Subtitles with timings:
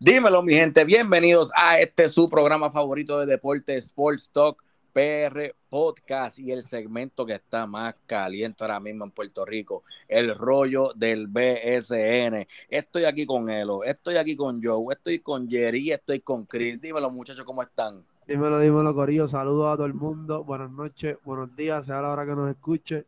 [0.00, 0.84] Dímelo, mi gente.
[0.84, 7.26] Bienvenidos a este su programa favorito de deporte Sports Talk PR Podcast y el segmento
[7.26, 12.46] que está más caliente ahora mismo en Puerto Rico, el rollo del BSN.
[12.68, 16.80] Estoy aquí con Elo, estoy aquí con Joe, estoy con Jerry, estoy con Chris.
[16.80, 18.04] Dímelo, muchachos, ¿cómo están?
[18.28, 19.26] Dímelo, dímelo, Corillo.
[19.26, 20.44] Saludos a todo el mundo.
[20.44, 23.04] Buenas noches, buenos días, sea la hora que nos escuche.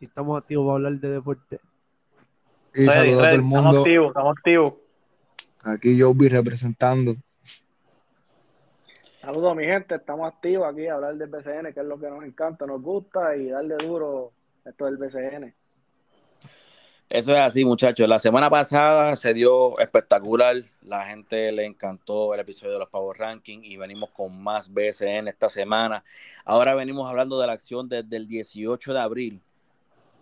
[0.00, 1.60] Y estamos activos para hablar de deporte.
[2.74, 3.58] Y saludos a todo el mundo.
[3.58, 4.74] Estamos activos, estamos activos.
[5.62, 7.16] Aquí Joe representando.
[9.20, 12.24] Saludos mi gente, estamos activos aquí a hablar del BCN, que es lo que nos
[12.24, 14.32] encanta, nos gusta y darle duro
[14.64, 15.54] esto del BCN.
[17.10, 18.08] Eso es así, muchachos.
[18.08, 20.56] La semana pasada se dio espectacular.
[20.82, 25.28] La gente le encantó el episodio de los Power Rankings y venimos con más BCN
[25.28, 26.02] esta semana.
[26.44, 29.42] Ahora venimos hablando de la acción desde el 18 de abril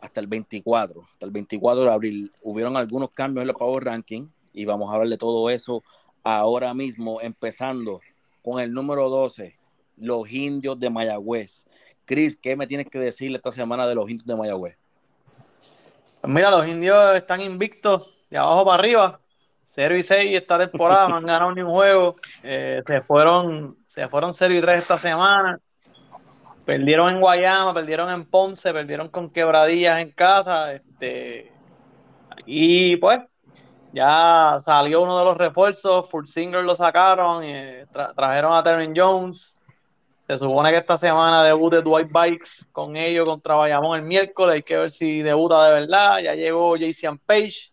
[0.00, 1.02] hasta el 24.
[1.12, 4.94] Hasta el 24 de abril hubieron algunos cambios en los Power Rankings y vamos a
[4.94, 5.84] hablar de todo eso
[6.24, 8.00] ahora mismo, empezando
[8.42, 9.56] con el número 12,
[9.98, 11.66] los indios de Mayagüez.
[12.04, 14.76] Cris, ¿qué me tienes que decir esta semana de los indios de Mayagüez?
[16.20, 19.20] Pues mira, los indios están invictos de abajo para arriba.
[19.64, 22.16] 0 y 6 esta temporada, no han ganado ni un juego.
[22.42, 25.60] Eh, se fueron se fueron 0 y 3 esta semana.
[26.64, 30.72] Perdieron en Guayama, perdieron en Ponce, perdieron con quebradillas en casa.
[30.72, 31.52] Este,
[32.44, 33.20] y pues
[33.92, 37.54] ya salió uno de los refuerzos, Full Singer lo sacaron, y
[38.14, 39.58] trajeron a Terry Jones.
[40.28, 44.56] Se supone que esta semana debute Dwight Bikes con ellos contra Bayamón el miércoles.
[44.56, 46.18] Hay que ver si debuta de verdad.
[46.18, 47.72] Ya llegó Jason Page.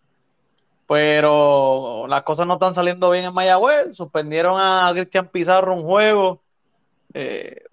[0.88, 3.98] Pero las cosas no están saliendo bien en Mayagüez.
[3.98, 6.42] Suspendieron a Cristian Pizarro un juego.
[7.14, 7.64] Eh,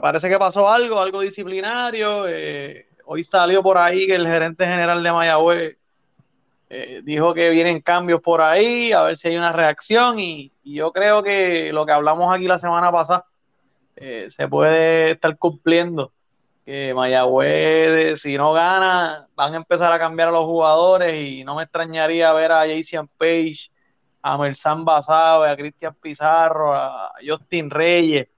[0.00, 2.26] parece que pasó algo, algo disciplinario.
[2.26, 5.79] Eh, hoy salió por ahí que el gerente general de Mayagüez
[6.72, 10.92] eh, dijo que vienen cambios por ahí, a ver si hay una reacción y, yo
[10.92, 13.26] creo que lo que hablamos aquí la semana pasada
[13.96, 16.12] eh, se puede estar cumpliendo.
[16.64, 21.56] Que Mayagüez, si no gana, van a empezar a cambiar a los jugadores y no
[21.56, 23.72] me extrañaría ver a Jason Page,
[24.22, 28.28] a Mersan Basabe, a Cristian Pizarro, a Justin Reyes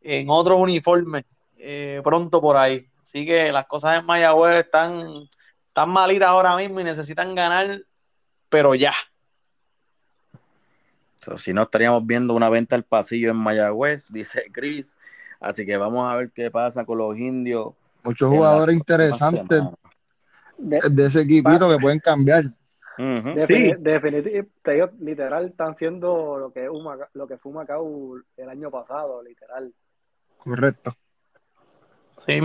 [0.00, 1.24] en otros uniformes
[1.58, 2.86] eh, pronto por ahí.
[3.02, 5.28] Así que las cosas en Mayagüez están
[5.74, 7.80] están malitas ahora mismo y necesitan ganar,
[8.48, 8.92] pero ya.
[11.36, 14.96] si no, estaríamos viendo una venta al pasillo en Mayagüez, dice Chris.
[15.40, 17.74] Así que vamos a ver qué pasa con los indios.
[18.04, 19.62] Muchos jugadores interesantes
[20.58, 22.44] de, ese equipito que pueden cambiar.
[22.96, 26.68] Definitivamente, ellos literal están siendo lo que,
[27.14, 29.74] lo que fue Macau el año pasado, literal.
[30.38, 30.94] Correcto.
[32.26, 32.40] Sí,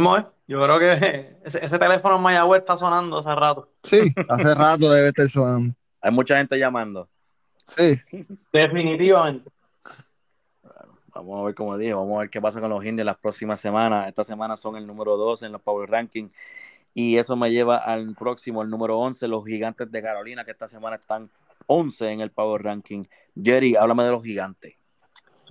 [0.48, 3.70] Yo creo que ese, teléfono en Mayagüez está sonando hace rato.
[3.84, 5.74] Sí, hace rato debe estar sonando.
[6.02, 7.08] Hay mucha gente llamando.
[7.66, 8.00] Sí.
[8.52, 9.50] Definitivamente.
[11.14, 13.60] vamos a ver, como dije, vamos a ver qué pasa con los indios las próximas
[13.60, 14.08] semanas.
[14.08, 16.34] Esta semana son el número 2 en los Power Rankings.
[16.94, 20.68] Y eso me lleva al próximo, el número 11, los gigantes de Carolina, que esta
[20.68, 21.30] semana están
[21.68, 23.04] 11 en el Power Ranking.
[23.42, 24.76] Jerry, háblame de los gigantes.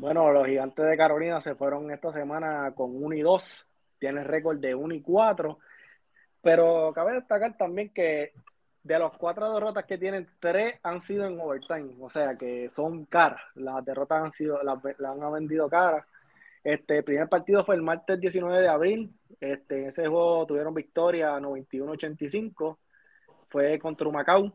[0.01, 3.68] Bueno, los gigantes de Carolina se fueron esta semana con 1 y 2
[3.99, 5.59] tiene récord de 1 y 4.
[6.43, 8.33] Pero cabe destacar también que
[8.89, 13.05] de las cuatro derrotas que tienen, tres han sido en overtime, o sea que son
[13.05, 13.41] caras.
[13.55, 16.07] Las derrotas han sido, las, han vendido caras.
[16.65, 19.15] Este, el primer partido fue el martes 19 de abril.
[19.41, 22.79] Este, en ese juego tuvieron victoria 91-85.
[23.49, 24.53] Fue contra Macau.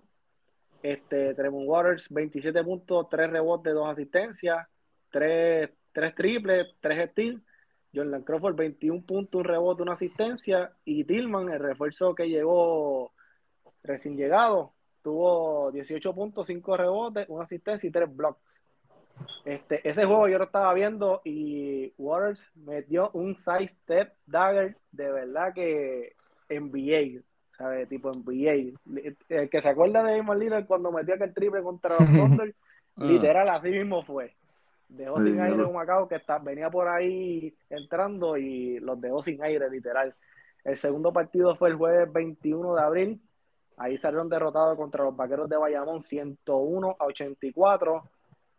[0.82, 4.68] Este, Tremont Waters, 27 puntos, 3 rebotes, 2 asistencias,
[5.12, 7.42] 3, 3 triples, 3 steals.
[7.94, 10.72] Jordan Crawford 21 puntos, un rebote, una asistencia.
[10.86, 13.12] Y Tillman, el refuerzo que llegó
[13.84, 18.40] recién llegado, tuvo 18 puntos, 5 rebotes, una asistencia y 3 blocks.
[19.46, 25.12] Este, ese juego yo lo estaba viendo y Waters metió un side step dagger de
[25.12, 26.16] verdad que
[26.50, 27.22] NBA,
[27.58, 27.88] ¿sabes?
[27.90, 28.74] Tipo NBA.
[29.30, 32.56] El que se acuerda de Damon Lillard cuando metió aquel triple contra los Thunder,
[32.96, 33.06] ah.
[33.06, 34.36] literal así mismo fue.
[34.94, 39.42] Dejó sin aire un Macao que está, venía por ahí entrando y los dejó sin
[39.44, 40.16] aire, literal.
[40.64, 43.22] El segundo partido fue el jueves 21 de abril.
[43.76, 48.04] Ahí salieron derrotados contra los vaqueros de Bayamón 101 a 84.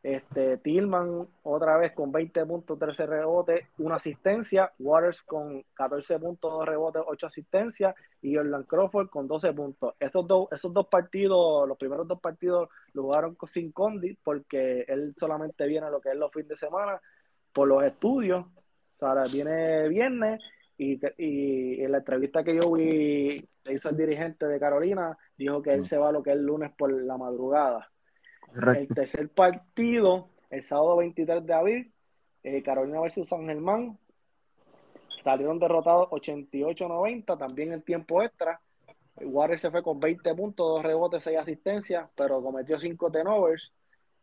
[0.04, 4.70] Este, Tillman otra vez con 20 puntos, 13 rebotes, una asistencia.
[4.78, 7.94] Waters con 14 puntos, 2 rebotes, 8 asistencias.
[8.20, 9.94] Y Jordan Crawford con 12 puntos.
[9.98, 15.14] Esos dos, esos dos partidos, los primeros dos partidos, lo jugaron sin Condi porque él
[15.16, 17.00] solamente viene a lo que es los fines de semana
[17.50, 18.44] por los estudios.
[18.44, 20.38] O sea, viene viernes
[20.76, 25.62] y, y, en la entrevista que yo vi, le hizo el dirigente de Carolina, dijo
[25.62, 27.90] que él se va a lo que es el lunes por la madrugada.
[28.54, 31.92] El tercer partido, el sábado 23 de abril,
[32.42, 33.98] eh, Carolina versus San Germán.
[35.22, 38.60] Salieron derrotados 88-90, también en tiempo extra.
[39.16, 43.72] Warriors se fue con 20 puntos, 2 rebotes, 6 asistencias, pero cometió 5 turnovers.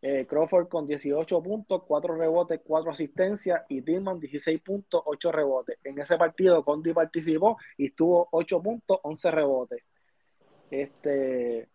[0.03, 5.77] Eh, Crawford con 18 puntos, 4 rebotes, 4 asistencias y Tillman 16 puntos, 8 rebotes.
[5.83, 9.83] En ese partido Condi participó y tuvo 8 puntos, 11 rebotes.
[10.71, 11.69] Este,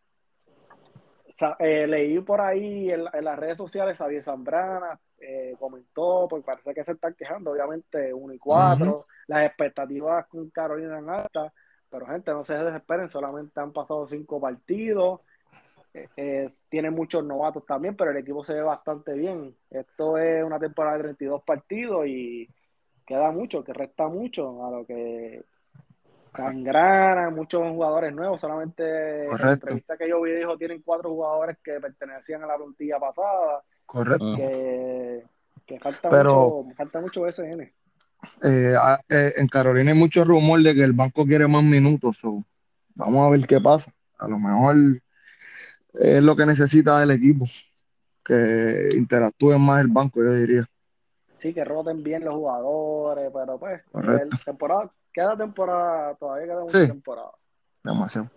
[1.59, 6.85] eh, leí por ahí en, las redes sociales, Xavier Zambrana eh, comentó, porque parece que
[6.85, 11.53] se están quejando, obviamente 1 y 4, las expectativas con Carolina en alta,
[11.91, 15.21] pero gente, no se desesperen, solamente han pasado 5 partidos
[16.69, 19.57] tiene muchos novatos también, pero el equipo se ve bastante bien.
[19.71, 22.49] Esto es una temporada de 32 partidos y
[23.07, 25.45] queda mucho, que resta mucho a lo que
[26.33, 28.41] sangrana, muchos jugadores nuevos.
[28.41, 32.57] Solamente en la entrevista que yo vi dijo tienen cuatro jugadores que pertenecían a la
[32.57, 33.63] plantilla pasada.
[33.85, 34.35] Correcto.
[34.37, 37.73] Que, falta, mucho, falta mucho SN.
[38.43, 38.75] Eh,
[39.09, 42.19] eh, en Carolina hay mucho rumor de que el banco quiere más minutos.
[42.95, 43.93] vamos a ver qué pasa.
[44.19, 44.77] A lo mejor
[45.95, 47.47] es lo que necesita el equipo,
[48.25, 50.65] que interactúen más el banco, yo diría.
[51.39, 53.83] Sí, que roten bien los jugadores, pero pues,
[54.45, 57.31] temporada, queda temporada, todavía queda mucha temporada.
[57.83, 58.29] Demasiado.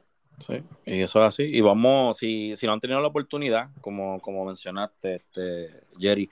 [0.48, 1.44] Sí, y eso es así.
[1.44, 6.30] Y vamos, si, si no han tenido la oportunidad, como, como mencionaste, este, Jerry,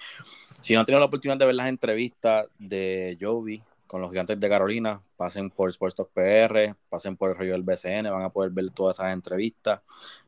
[0.61, 4.39] si no han tenido la oportunidad de ver las entrevistas de Jovi con los gigantes
[4.39, 8.29] de Carolina, pasen por Sports Talk PR, pasen por el rollo del BCN, van a
[8.29, 9.81] poder ver todas esas entrevistas,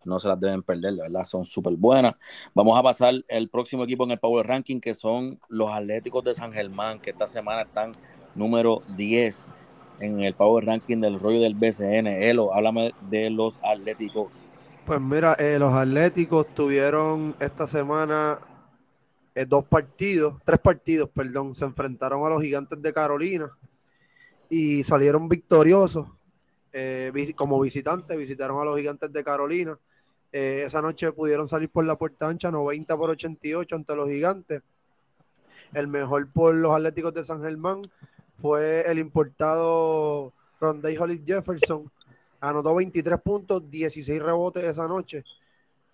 [0.04, 2.16] no se las deben perder, de verdad, son súper buenas.
[2.54, 6.34] Vamos a pasar el próximo equipo en el Power Ranking, que son los Atléticos de
[6.34, 7.94] San Germán, que esta semana están
[8.36, 9.54] número 10
[10.00, 12.08] en el Power Ranking del rollo del BCN.
[12.08, 14.50] Elo, háblame de los Atléticos.
[14.86, 18.40] Pues mira, eh, los Atléticos tuvieron esta semana
[19.36, 23.52] eh, dos partidos, tres partidos, perdón, se enfrentaron a los gigantes de Carolina
[24.50, 26.08] y salieron victoriosos
[26.74, 29.78] eh, como visitantes, visitaron a los gigantes de Carolina.
[30.32, 34.62] Esa noche pudieron salir por la puerta ancha 90 por 88 ante los gigantes.
[35.74, 37.82] El mejor por los Atléticos de San Germán
[38.42, 41.92] fue el importado Rondé Hollis Jefferson.
[42.42, 45.24] Anotó 23 puntos, 16 rebotes esa noche.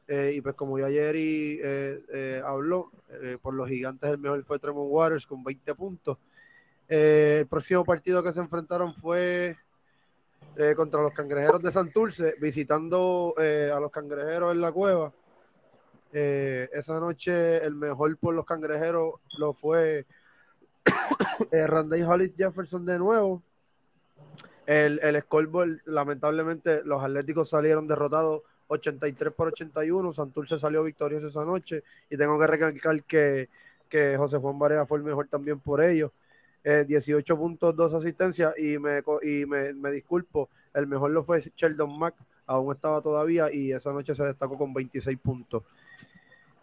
[0.07, 5.27] y pues como ya ayer habló, eh, por los gigantes el mejor fue Tremont Waters
[5.27, 6.17] con 20 puntos.
[6.87, 9.57] Eh, el próximo partido que se enfrentaron fue
[10.57, 15.13] eh, contra los cangrejeros de Santurce, visitando a los cangrejeros en la cueva.
[16.11, 20.05] esa noche el mejor por los cangrejeros lo fue
[21.51, 23.41] Randy Hollis Jefferson de nuevo.
[24.65, 30.13] El, el scoreboard, lamentablemente, los Atléticos salieron derrotados 83 por 81.
[30.13, 33.49] Santurce salió victorioso esa noche y tengo que recalcar que,
[33.89, 36.11] que José Juan Barea fue el mejor también por ello.
[36.65, 41.95] 18 eh, puntos, dos asistencias y, me, y me, disculpo, el mejor lo fue Sheldon
[41.99, 42.15] Mack,
[42.47, 45.61] aún estaba todavía y esa noche se destacó con 26 puntos.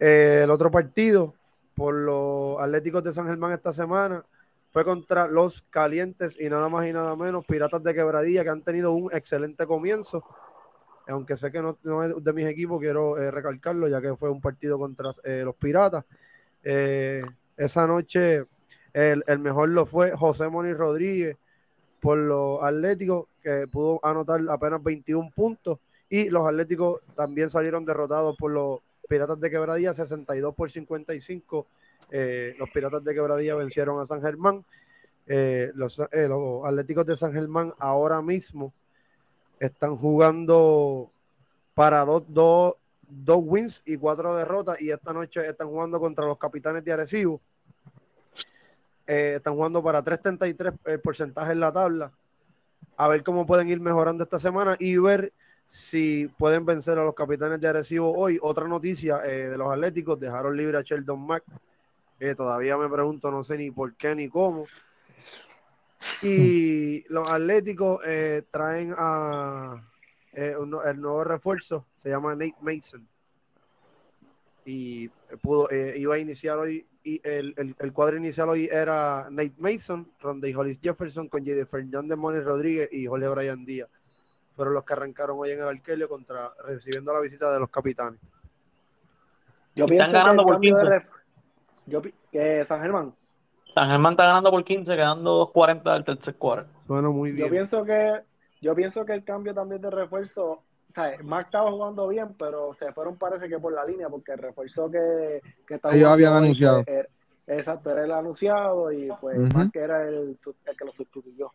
[0.00, 1.34] Eh, el otro partido
[1.74, 4.24] por los Atléticos de San Germán esta semana
[4.70, 8.62] fue contra los Calientes y nada más y nada menos Piratas de Quebradilla que han
[8.62, 10.24] tenido un excelente comienzo
[11.08, 14.40] aunque sé que no, es de mis equipos, quiero eh, recalcarlo, ya que fue un
[14.40, 16.04] partido contra eh, los Piratas.
[16.62, 17.22] Eh,
[17.56, 18.44] esa noche
[18.92, 21.36] el, mejor lo fue José Moni Rodríguez
[22.00, 28.36] por los Atléticos, que pudo anotar apenas 21 puntos, y los Atléticos también salieron derrotados
[28.36, 28.80] por los
[29.12, 31.66] Piratas de Quebradilla, 62 por 55.
[32.56, 34.64] los Piratas de Quebradilla vencieron a San Germán.
[35.26, 38.72] los, los Atléticos de San Germán ahora mismo
[39.60, 41.12] están jugando
[41.74, 46.38] para dos, dos, dos wins y cuatro derrotas y esta noche están jugando contra los
[46.38, 47.42] capitanes de Arecibo.
[49.06, 52.12] Eh, están jugando para 3.33 el porcentaje en la tabla.
[52.96, 55.34] A ver cómo pueden ir mejorando esta semana y ver
[55.66, 58.38] si pueden vencer a los capitanes de Arecibo hoy.
[58.42, 61.44] Otra noticia eh, de los Atléticos, dejaron libre a Sheldon Mack.
[62.36, 64.66] todavía me pregunto, no sé ni por qué ni cómo.
[66.22, 69.82] Y los Atléticos eh, traen a
[70.32, 73.06] eh, el nuevo refuerzo, se llama Nate Mason.
[74.64, 75.08] Y
[75.42, 80.12] pudo, eh, iba a iniciar hoy, y el, el, cuadro inicial hoy era Nate Mason,
[80.20, 81.66] Ronde Hollis Jefferson con J.D.
[81.66, 83.88] Fernández Moni Rodríguez y Jorge Brian Díaz.
[84.54, 88.20] Fueron los que arrancaron hoy en el Arquelio contra recibiendo la visita de los capitanes.
[89.74, 91.02] Yo Están ganando por 15.
[91.86, 92.02] Yo,
[92.66, 93.14] San Germán.
[93.74, 96.70] San Germán está ganando por 15, quedando 2.40 del tercer cuarto.
[96.86, 97.46] Bueno, muy bien.
[97.46, 98.20] Yo pienso que
[98.60, 100.62] yo pienso que el cambio también de refuerzo
[100.94, 104.38] sea, Mac estaba jugando bien, pero se fueron parece que por la línea, porque el
[104.38, 106.84] refuerzo que, que estaba Ellos habían anunciado.
[106.86, 107.08] era-
[107.46, 109.58] exacto, era el anunciado y pues Ujú.
[109.58, 110.36] Mac era el
[110.78, 111.52] que lo sustituyó.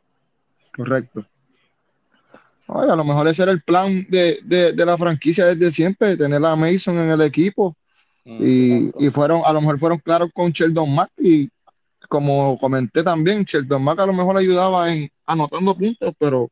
[0.75, 1.25] Correcto.
[2.67, 6.43] A lo mejor ese era el plan de, de, de la franquicia desde siempre, tener
[6.45, 7.75] a Mason en el equipo.
[8.25, 8.37] Mm.
[8.41, 11.49] Y, y fueron, a lo mejor fueron claros con Sheldon Mack y
[12.09, 16.49] como comenté también, Sheldon Mack a lo mejor ayudaba en anotando puntos, pero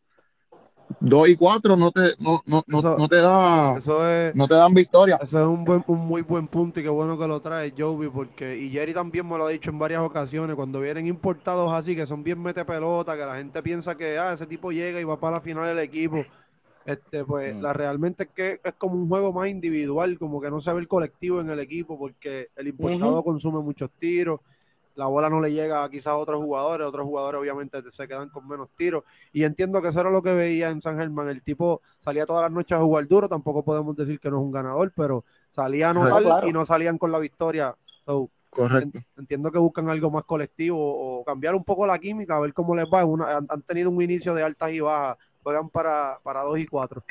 [1.00, 4.48] dos y cuatro no te, no, no, no, Eso- no te da, Eso es, no
[4.48, 5.20] te dan victoria.
[5.22, 8.10] Eso es un, buen, un muy buen punto y qué bueno que lo trae Joey,
[8.10, 11.96] porque, y Jerry también me lo ha dicho en varias ocasiones, cuando vienen importados así,
[11.96, 15.04] que son bien mete pelota, que la gente piensa que ah, ese tipo llega y
[15.04, 16.26] va para la final del equipo.
[16.86, 17.62] Este, pues Mm.
[17.64, 20.80] la realmente es que es como un juego más individual, como que no se ve
[20.82, 24.40] el colectivo en el equipo, porque el importado consume muchos tiros,
[24.96, 28.48] la bola no le llega quizás a otros jugadores, otros jugadores obviamente se quedan con
[28.48, 29.04] menos tiros.
[29.34, 31.28] Y entiendo que eso era lo que veía en San Germán.
[31.30, 34.44] El tipo salía todas las noches a jugar duro, tampoco podemos decir que no es
[34.44, 36.48] un ganador, pero salía a anotar No, claro.
[36.48, 37.76] y no salían con la victoria.
[38.06, 39.00] So, Correcto.
[39.18, 42.74] entiendo que buscan algo más colectivo o cambiar un poco la química, a ver cómo
[42.74, 43.04] les va.
[43.04, 46.66] Una- han, han tenido un inicio de altas y bajas, juegan para, para 2 y
[46.66, 47.04] 4.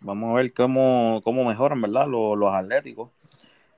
[0.00, 2.06] Vamos a ver cómo, cómo mejoran, ¿verdad?
[2.06, 3.10] Los, los atléticos.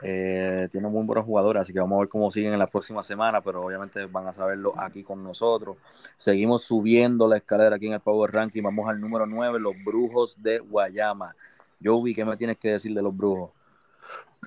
[0.03, 3.03] Eh, tienen muy buenos jugadores, así que vamos a ver cómo siguen en la próxima
[3.03, 5.77] semana, pero obviamente van a saberlo aquí con nosotros.
[6.17, 8.63] Seguimos subiendo la escalera aquí en el Power Ranking.
[8.63, 11.35] Vamos al número 9, los Brujos de Guayama.
[11.83, 13.51] Joey, ¿qué me tienes que decir de los Brujos?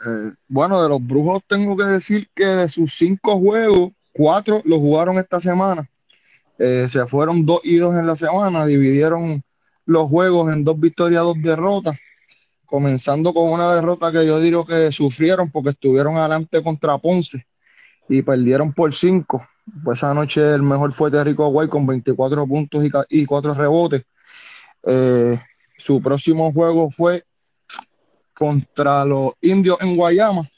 [0.06, 4.80] Eh, bueno, de los brujos tengo que decir que de sus cinco juegos, cuatro los
[4.80, 5.90] jugaron esta semana.
[6.58, 9.44] Eh, se fueron dos y dos en la semana, dividieron
[9.86, 11.98] los juegos en dos victorias, dos derrotas,
[12.72, 17.46] comenzando con una derrota que yo digo que sufrieron porque estuvieron adelante contra Ponce
[18.08, 19.46] y perdieron por cinco.
[19.84, 23.52] Pues esa noche el mejor fue Terrico Guay con 24 puntos y, ca- y cuatro
[23.52, 24.04] rebotes.
[24.84, 25.38] Eh,
[25.78, 27.24] su próximo juego fue
[28.34, 30.50] contra los indios en Guayama,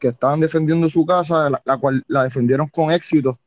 [0.00, 3.38] que estaban defendiendo su casa, la, cual la defendieron con éxito.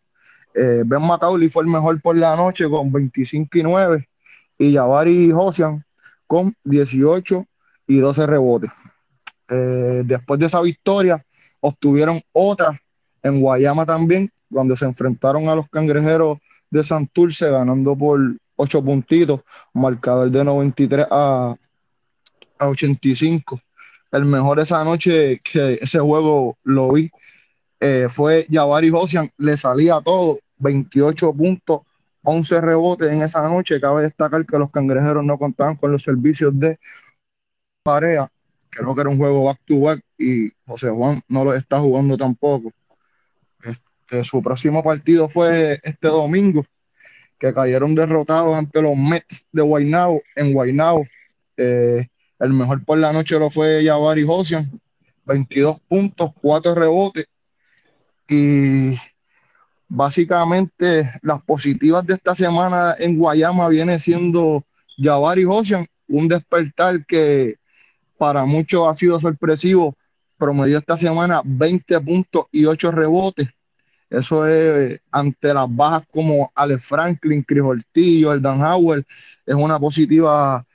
[0.54, 4.10] Eh, ben Macaulay fue el mejor por la noche con 25 y 9
[4.58, 5.84] y Jabari Josian
[6.26, 7.46] con 18
[7.90, 8.72] y 12 rebotes.
[9.50, 11.26] Eh, después de esa victoria,
[11.60, 12.80] obtuvieron otra
[13.24, 16.38] en Guayama también, cuando se enfrentaron a los cangrejeros
[16.70, 18.20] de Santurce, ganando por
[18.56, 19.42] 8 puntitos,
[19.74, 21.56] marcador de 93 a,
[22.60, 23.60] a 85.
[24.12, 27.12] El mejor esa noche que ese juego lo vi
[27.80, 31.82] eh, fue Jabari Josian, le salía todo, 28 puntos,
[32.22, 33.82] 11 rebotes en esa noche.
[33.82, 36.78] Cabe destacar que los cangrejeros no contaban con los servicios de
[37.84, 38.32] Parea,
[38.70, 42.18] creo que era un juego back to back y José Juan no lo está jugando
[42.18, 42.72] tampoco.
[43.64, 46.66] Este, su próximo partido fue este domingo,
[47.38, 51.06] que cayeron derrotados ante los Mets de Guaynabo en Guaynabo.
[51.58, 52.08] Eh,
[52.40, 54.80] el mejor por la noche lo fue Jabari Josian,
[55.26, 57.26] 22 puntos, 4 rebotes.
[58.28, 58.98] Y
[59.88, 64.64] básicamente las positivas de esta semana en Guayama viene siendo
[64.98, 67.59] Jabari Josian, un despertar que
[68.20, 69.96] para muchos ha sido sorpresivo.
[70.38, 73.48] Promedió esta semana 20 puntos y 8 rebotes.
[74.10, 79.06] Eso es ante las bajas como Alex Franklin, Chris Ortiz, Jordan Howard.
[79.46, 80.66] Es una positiva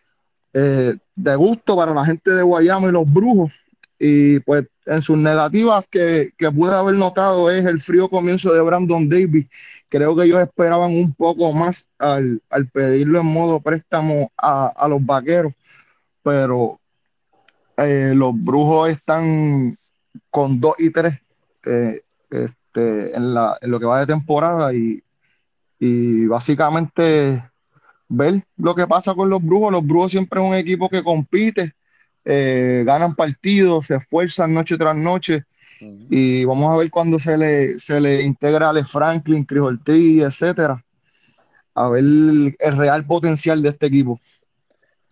[0.52, 3.52] eh, de gusto para la gente de Guayama y los brujos.
[3.98, 8.62] Y pues en sus negativas que, que pude haber notado es el frío comienzo de
[8.62, 9.46] Brandon Davis.
[9.88, 14.88] Creo que ellos esperaban un poco más al, al pedirlo en modo préstamo a, a
[14.88, 15.52] los vaqueros,
[16.22, 16.80] pero
[17.76, 19.76] eh, los brujos están
[20.30, 21.14] con 2 y 3
[21.66, 25.02] eh, este, en, la, en lo que va de temporada y,
[25.78, 27.42] y básicamente
[28.08, 29.72] ver lo que pasa con los brujos.
[29.72, 31.72] Los brujos siempre es un equipo que compite,
[32.24, 35.44] eh, ganan partidos, se esfuerzan noche tras noche.
[36.08, 40.22] Y vamos a ver cuando se le, se le integra a Ale Franklin, Chris Ortiz,
[40.22, 40.82] etcétera.
[41.74, 44.18] A ver el, el real potencial de este equipo.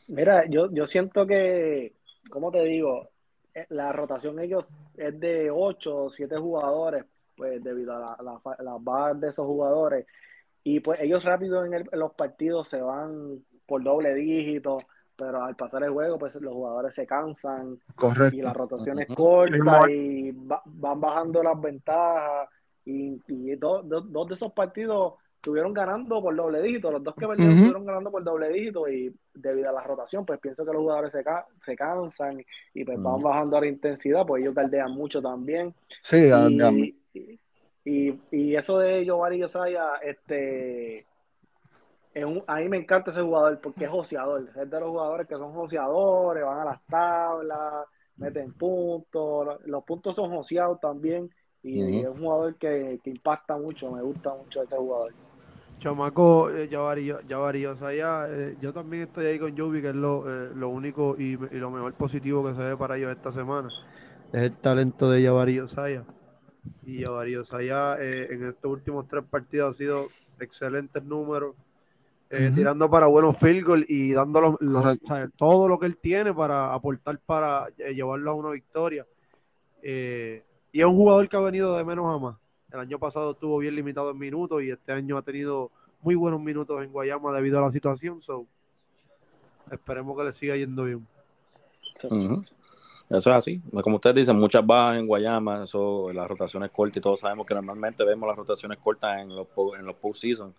[0.09, 1.93] Mira, yo, yo siento que,
[2.33, 3.09] ¿cómo te digo?
[3.55, 7.05] Eh, La rotación ellos es de 8 o 7 jugadores,
[7.37, 10.07] pues debido a la- la las bajas de esos jugadores.
[10.65, 14.79] Y pues ellos rápido en, el- en los partidos se van por doble dígito,
[15.17, 18.53] pero al pasar el juego, pues los jugadores se cansan y la Correcto.
[18.55, 22.49] rotación es corta y va- van bajando las ventajas.
[22.85, 26.93] Y, y do- do- dos de esos partidos estuvieron ganando por doble dígito.
[26.93, 30.39] Los dos que perdieron estuvieron ganando por doble dígito y debido a la rotación, pues
[30.39, 33.25] pienso que los jugadores se, ca- se cansan y pues van Ujú.
[33.25, 35.75] bajando la intensidad, pues ellos tardean mucho también.
[36.01, 36.31] Sí,
[37.13, 37.35] Y,
[37.85, 41.05] y, y eso de Giovanni Yosaya, este,
[42.15, 44.49] es un, a mí me encanta ese jugador porque es joseador.
[44.49, 47.87] Es de los jugadores que son joseadores, van a las tablas,
[48.19, 49.59] meten puntos.
[49.65, 51.29] Los, puntos son joseados también.
[51.65, 53.91] Y, es un jugador que, que impacta mucho.
[53.91, 55.13] Me gusta mucho ese jugador.
[55.83, 59.89] Chamaco, eh, Jabari, Jabari, o sea, ya, eh, yo también estoy ahí con Jovi, que
[59.89, 63.11] es lo, eh, lo único y, y lo mejor positivo que se ve para ellos
[63.11, 63.69] esta semana.
[64.33, 66.05] Es el talento de Jabari Osaya.
[66.87, 70.07] Y Jabari Osaya eh, en estos últimos tres partidos ha sido
[70.39, 71.57] excelentes números,
[72.55, 75.13] tirando para buenos field goal y dando los- los- Correcto.
[75.13, 79.05] o sea, todo lo que él tiene para aportar para llevarlo a una victoria.
[79.83, 82.37] Y es un jugador que ha venido de menos a más.
[82.73, 86.41] El año pasado estuvo bien limitado en minutos y este año ha tenido muy buenos
[86.41, 88.23] minutos en Guayama debido a la situación.
[88.23, 88.47] So,
[89.71, 91.07] esperemos que le siga yendo bien.
[93.11, 93.61] Eso es así.
[93.83, 97.55] Como ustedes dicen, muchas bajas en Guayama, eso, las rotaciones cortas y todos sabemos que
[97.55, 100.55] normalmente vemos las rotaciones cortas en los, po- en los postseason.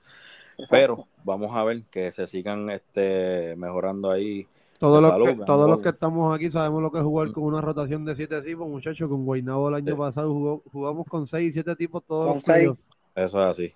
[0.70, 4.48] Pero vamos a ver que se sigan este, mejorando ahí.
[4.80, 7.62] Todos, los, que, todos los que estamos aquí sabemos lo que es jugar con una
[7.62, 9.08] rotación de siete tipos, muchachos.
[9.10, 9.98] Con Guaynabo el año Sí.
[9.98, 12.58] pasado jugó- jugamos con seis y siete tipos todos Con los seis.
[12.58, 12.82] playoffs.
[13.16, 13.74] Eso es así.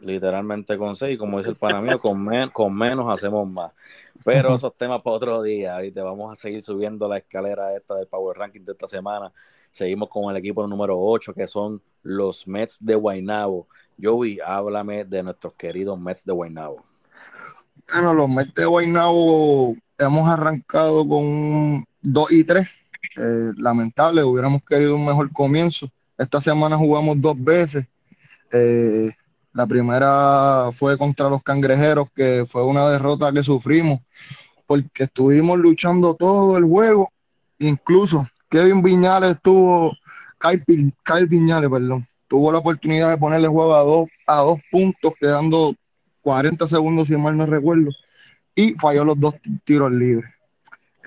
[0.00, 3.72] Literalmente con seis, como dice el pana mío, con, men- con menos hacemos más.
[4.24, 6.00] Pero esos temas para otro día, ¿viste?
[6.00, 9.30] Vamos a seguir subiendo la escalera esta del Power Ranking de esta semana.
[9.70, 13.66] Seguimos con el equipo número 8, que son los Mets de Guaynabo.
[14.02, 16.82] Joey, háblame de nuestros queridos Mets de Guaynabo.
[17.92, 22.68] Bueno, los Mets de Guaynabo hemos arrancado con un 2 y 3.
[23.16, 25.90] Eh, lamentable, hubiéramos querido un mejor comienzo.
[26.16, 27.86] Esta semana jugamos dos veces.
[28.52, 29.10] Eh,
[29.52, 34.00] la primera fue contra los Cangrejeros, que fue una derrota que sufrimos
[34.70, 37.10] porque estuvimos luchando todo el juego.
[37.58, 39.96] Incluso Kevin Viñales tuvo,
[40.38, 45.74] Kyle, Viñales, perdón, tuvo la oportunidad de ponerle juego a dos, a dos puntos, quedando
[46.22, 47.90] 40 segundos, si mal no recuerdo,
[48.54, 49.34] y falló los dos
[49.64, 50.30] tiros libres.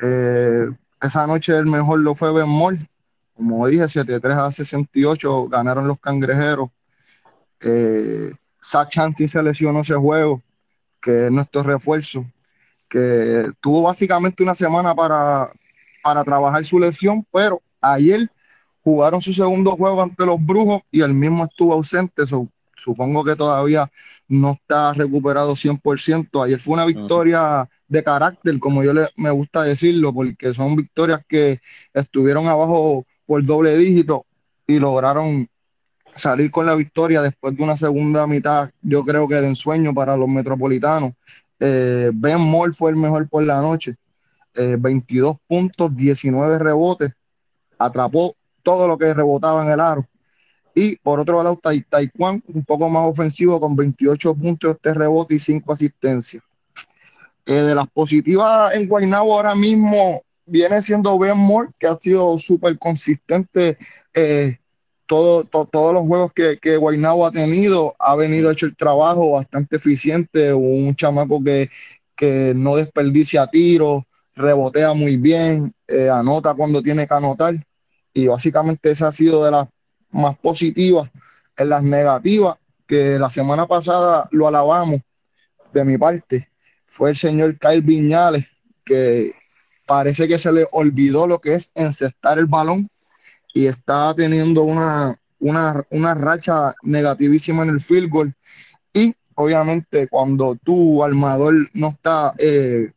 [0.01, 0.67] Eh,
[1.01, 2.88] esa noche el mejor lo fue Ben.
[3.36, 6.70] Como dije, 7-3 a 68 ganaron los cangrejeros.
[7.60, 8.32] Eh,
[8.63, 10.41] Zach Chanty se lesionó ese juego,
[11.02, 12.26] que es nuestro refuerzo,
[12.89, 15.52] que tuvo básicamente una semana para,
[16.02, 18.30] para trabajar su lesión, pero ayer
[18.84, 22.23] jugaron su segundo juego ante los Brujos y el mismo estuvo ausente.
[22.78, 23.90] Supongo que todavía
[24.28, 26.44] no está recuperado 100%.
[26.44, 31.22] Ayer fue una victoria de carácter, como yo le, me gusta decirlo, porque son victorias
[31.28, 31.60] que
[31.94, 34.26] estuvieron abajo por doble dígito
[34.68, 35.48] y lograron
[36.16, 40.16] salir con la victoria después de una segunda mitad, yo creo que de ensueño para
[40.16, 41.14] los metropolitanos.
[41.60, 43.96] Eh, ben Moore fue el mejor por la noche.
[44.56, 47.14] Eh, 22 puntos, 19 rebotes,
[47.80, 50.08] atrapó todo lo que rebotaba en el aro.
[50.76, 55.36] Y por otro lado, Tai Taekwondo, un poco más ofensivo, con 28 puntos de rebote
[55.36, 56.44] y 5 asistencias.
[57.46, 62.38] Eh, de las positivas en Guaynabo ahora mismo viene siendo Ben Moore, que ha sido
[62.38, 63.78] súper consistente
[64.14, 64.58] eh,
[65.06, 67.96] todo, to- todos los juegos que, que Guaynabo ha tenido.
[68.00, 71.70] Ha venido hecho el trabajo bastante eficiente, un chamaco que,
[72.16, 74.04] que no desperdicia tiros,
[74.36, 77.56] rebotea muy bien, eh, anota cuando tiene que anotar.
[78.14, 79.68] Y básicamente esa ha sido de las
[80.13, 81.10] más positivas.
[81.58, 85.02] En las negativas, que la semana pasada lo alabamos
[85.73, 86.49] de mi parte,
[86.86, 88.45] fue el señor Kyle Viñales,
[88.84, 89.34] que
[89.86, 92.89] parece que se le olvidó lo que es encestar el balón
[93.54, 98.36] y está teniendo una, una, una racha negativísima en el field goal.
[98.93, 102.91] Y obviamente cuando tu armador no está eh,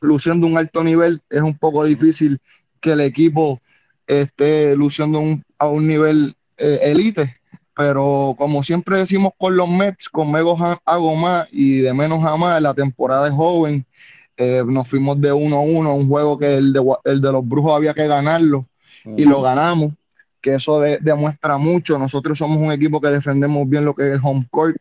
[0.00, 2.38] luciendo un alto nivel, es un poco difícil
[2.80, 3.60] que el equipo
[4.06, 7.36] esté luciendo un- a un nivel eh, elite.
[7.74, 12.24] Pero como siempre decimos con los Mets, con menos ha- hago más y de menos
[12.24, 13.86] a más, la temporada es joven.
[14.36, 17.94] Eh, nos fuimos de 1-1, un juego que el de, el de los Brujos había
[17.94, 18.66] que ganarlo
[19.16, 19.92] y lo ganamos,
[20.40, 21.98] que eso de- demuestra mucho.
[21.98, 24.76] Nosotros somos un equipo que defendemos bien lo que es el home court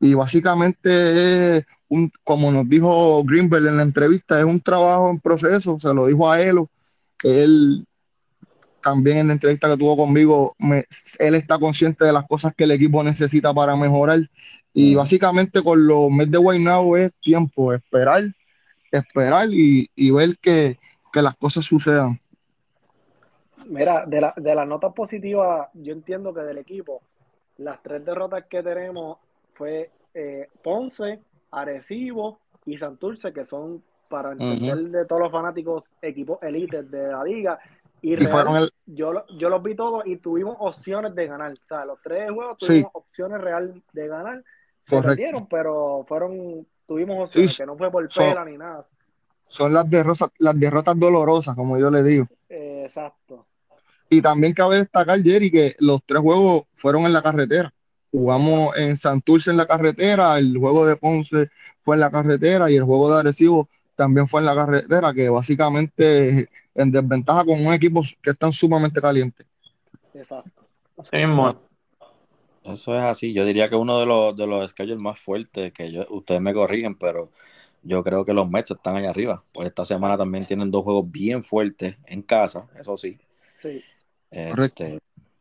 [0.00, 5.18] y básicamente es un, como nos dijo Greenberg en la entrevista, es un trabajo en
[5.20, 6.68] proceso, se lo dijo a Elo,
[7.22, 7.84] él
[8.86, 10.86] también en la entrevista que tuvo conmigo, me-
[11.18, 14.20] él está consciente de las cosas que el equipo necesita para mejorar
[14.72, 18.24] y básicamente con los Mets de Guaynabo es tiempo, esperar,
[18.92, 20.78] esperar y, y ver que,
[21.12, 22.20] que las cosas sucedan.
[23.66, 27.02] Mira, de, la, de las notas positivas, yo entiendo que del equipo,
[27.58, 29.18] las tres derrotas que tenemos
[29.54, 31.20] fue eh, Ponce,
[31.50, 37.24] Arecibo y Santurce, que son para entender de todos los fanáticos equipos élites de la
[37.24, 37.58] liga.
[38.06, 41.52] Y, Y Real, fueron el, yo, yo los vi todos y tuvimos opciones de ganar.
[41.52, 42.66] O sea, los tres juegos Sí.
[42.66, 44.44] tuvimos opciones real de ganar.
[44.84, 45.08] se Correcto.
[45.16, 48.84] perdieron, pero fueron, tuvimos opciones, Sí, que no fue por son- pela ni nada.
[49.48, 52.26] Son las derrotas, las derrotas dolorosas, como yo le digo.
[52.48, 53.46] Eh, exacto.
[54.08, 57.72] Y también cabe destacar, Jerry, que los tres juegos fueron en la carretera.
[58.12, 61.50] Jugamos en Santurce en la carretera, el juego de Ponce
[61.82, 65.28] fue en la carretera y el juego de Arecibo también fue en la carretera, que
[65.28, 69.46] básicamente en desventaja con un equipo que están sumamente calientes.
[70.14, 70.62] Exacto.
[70.96, 71.50] Así mismo.
[71.50, 71.56] es.
[72.72, 73.32] Eso es así.
[73.32, 76.52] Yo diría que uno de los, de los schedules más fuertes, que yo, ustedes me
[76.52, 77.30] corrigen, pero
[77.82, 79.42] yo creo que los Mets están allá arriba.
[79.52, 83.18] Pues esta semana también tienen dos juegos bien fuertes en casa, eso sí.
[83.60, 83.82] Sí.
[84.30, 84.84] Correcto.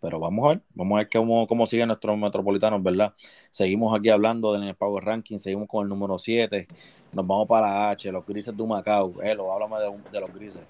[0.05, 3.15] Pero vamos a ver, vamos a ver cómo, cómo siguen nuestros metropolitanos, ¿verdad?
[3.49, 6.67] Seguimos aquí hablando del Power Ranking, seguimos con el número 7,
[7.11, 9.19] nos vamos para H, los grises de Humacao.
[9.23, 10.61] Elo, háblame de, de los grises.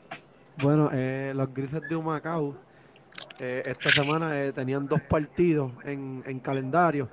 [0.63, 2.55] Bueno, eh, los grises de Humacao
[3.41, 7.09] eh, esta semana eh, tenían dos partidos en, en calendario.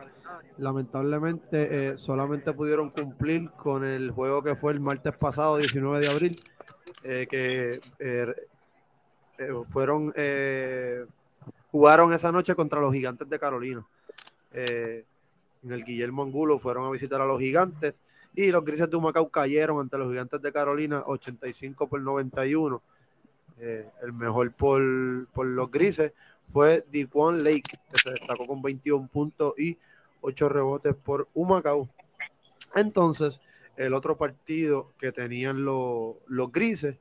[0.58, 6.30] Lamentablemente solamente pudieron cumplir con el juego que fue el martes pasado, 19 de abril,
[7.02, 7.80] que
[9.68, 10.12] fueron
[11.72, 13.84] jugaron esa noche contra los gigantes de Carolina.
[14.52, 15.04] Eh,
[15.64, 17.94] en el Guillermo Angulo fueron a visitar a los gigantes
[18.34, 22.80] y los grises de Humacao cayeron ante los gigantes de Carolina 85 por 91.
[23.58, 26.12] Eh, el mejor por, por los grises
[26.52, 29.78] fue Dequan Lake, que se destacó con 21 puntos y
[30.20, 31.88] 8 rebotes por Humacao.
[32.74, 33.40] Entonces,
[33.76, 36.96] el otro partido que tenían los, los grises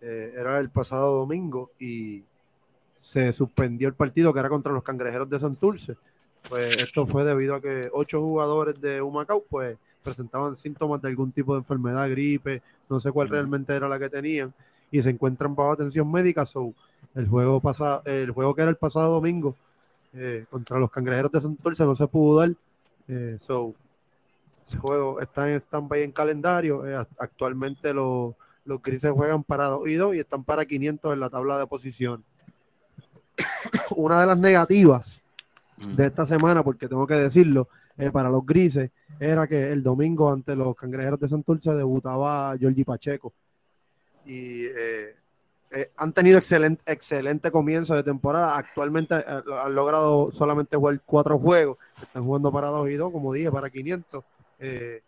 [0.00, 2.24] eh, era el pasado domingo y
[3.00, 5.96] se suspendió el partido que era contra los cangrejeros de Santurce.
[6.48, 11.32] Pues esto fue debido a que ocho jugadores de Humacao pues presentaban síntomas de algún
[11.32, 14.52] tipo de enfermedad, gripe, no sé cuál realmente era la que tenían
[14.90, 16.44] y se encuentran bajo atención médica.
[16.46, 16.74] So,
[17.14, 19.56] el juego pasado, el juego que era el pasado domingo
[20.12, 22.52] eh, contra los cangrejeros de Santurce no se pudo dar.
[23.08, 23.74] Eh, so,
[24.66, 26.86] ese juego está en stand-by en calendario.
[26.86, 28.34] Eh, actualmente los,
[28.64, 31.66] los grises juegan para 2 y 2 y están para 500 en la tabla de
[31.66, 32.24] posición.
[33.96, 35.20] Una de las negativas
[35.88, 40.32] de esta semana, porque tengo que decirlo, eh, para los grises, era que el domingo
[40.32, 43.32] ante los cangrejeros de Santurce debutaba Giorgi Pacheco.
[44.24, 45.14] Y eh,
[45.72, 48.56] eh, han tenido excelente, excelente comienzo de temporada.
[48.56, 51.78] Actualmente han logrado solamente jugar cuatro juegos.
[52.02, 54.24] Están jugando para 2 y 2, como dije, para 500.
[54.58, 55.02] Eh,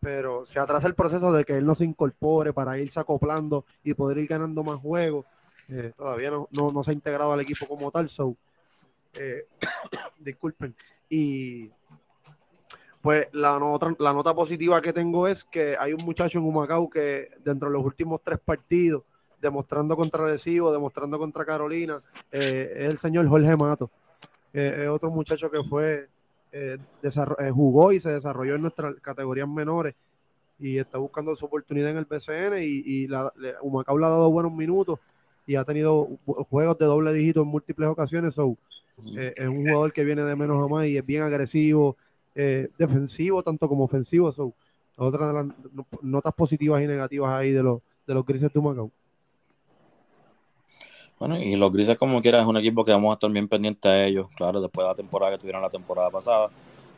[0.00, 3.94] pero se atrasa el proceso de que él no se incorpore para irse acoplando y
[3.94, 5.24] poder ir ganando más juegos.
[5.68, 8.08] Eh, todavía no, no, se ha integrado al equipo como tal.
[8.08, 8.36] So,
[9.14, 9.46] eh,
[10.18, 10.74] disculpen.
[11.08, 11.70] Y
[13.00, 16.88] pues la nota, la nota positiva que tengo es que hay un muchacho en Humacao
[16.88, 19.02] que dentro de los últimos tres partidos,
[19.40, 23.90] demostrando contra Recibo, demostrando contra Carolina, eh, es el señor Jorge Mato.
[24.54, 26.08] Eh, es otro muchacho que fue,
[26.52, 29.94] eh, eh, jugó y se desarrolló en nuestras categorías menores
[30.58, 34.10] y está buscando su oportunidad en el BCN y, y la, le- Humacao le ha
[34.10, 34.98] dado buenos minutos
[35.46, 38.34] y ha tenido ju- juegos de doble dígito en múltiples ocasiones.
[38.34, 38.56] So,
[39.16, 41.96] eh, es un jugador que viene de menos a más y es bien agresivo,
[42.34, 44.32] eh, defensivo tanto como ofensivo.
[44.32, 44.54] So,
[44.96, 48.58] otra de las no- notas positivas y negativas ahí de los, de los grises de
[48.58, 48.90] Humacao.
[51.18, 53.88] Bueno, y los grises como quiera es un equipo que vamos a estar bien pendientes
[53.90, 56.48] a ellos, claro, después de la temporada que tuvieron la temporada pasada.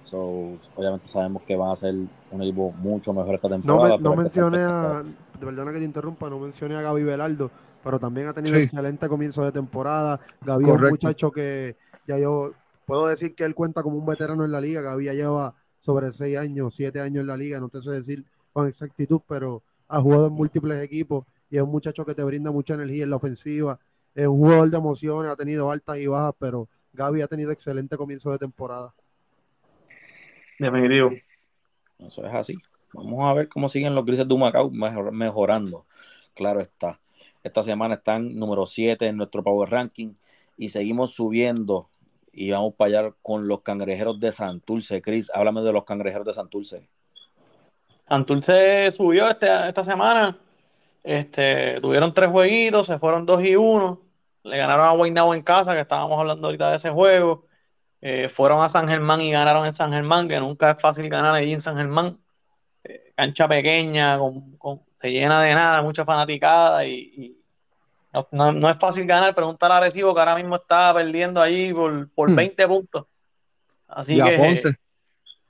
[0.04, 3.96] So, obviamente sabemos que van a ser un equipo mucho mejor esta No, temporada.
[3.96, 7.50] me- no estar mencioné a, de verdad que te interrumpa, no mencioné a Gaby Velardo,
[7.86, 8.62] pero también ha tenido Sí.
[8.62, 10.18] excelente comienzo de temporada.
[10.44, 12.52] Gaby es un muchacho que ya yo
[12.84, 14.82] puedo decir que él cuenta como un veterano en la liga.
[14.82, 18.24] Gaby ya lleva sobre seis años, siete años en la liga, no te sé decir
[18.52, 22.50] con exactitud, pero ha jugado en múltiples equipos y es un muchacho que te brinda
[22.50, 23.78] mucha energía en la ofensiva.
[24.16, 27.96] Es un jugador de emociones, ha tenido altas y bajas, pero Gaby ha tenido excelente
[27.96, 28.92] comienzo de temporada.
[30.58, 31.10] Definitivo.
[32.00, 32.56] Eso es así.
[32.94, 35.86] Vamos a ver cómo siguen los grises de Humacao mejor- mejorando.
[36.34, 36.98] Claro está.
[37.46, 40.14] Esta semana están número 7 en nuestro Power Ranking
[40.56, 41.88] y seguimos subiendo
[42.32, 45.00] y vamos para allá con los cangrejeros de Santurce.
[45.00, 46.88] Chris, háblame de los cangrejeros de Santurce.
[48.08, 50.36] Santurce subió este- esta semana.
[51.04, 54.00] Este, tuvieron tres jueguitos, se fueron dos y uno.
[54.42, 57.46] Le ganaron a Guaynabo en casa, que estábamos hablando ahorita de ese juego.
[58.00, 61.32] Eh, fueron a San Germán y ganaron en San Germán, que nunca es fácil ganar
[61.32, 62.18] allí en San Germán.
[62.82, 67.36] Eh, cancha pequeña, con, con- se llena de nada, mucha fanaticada y, y
[68.12, 69.34] no, no- no es fácil ganar.
[69.34, 72.36] Preguntar a Arecibo que ahora mismo está perdiendo allí por, por Hmm.
[72.36, 73.06] 20 puntos.
[73.88, 74.74] Así Y que Ponce.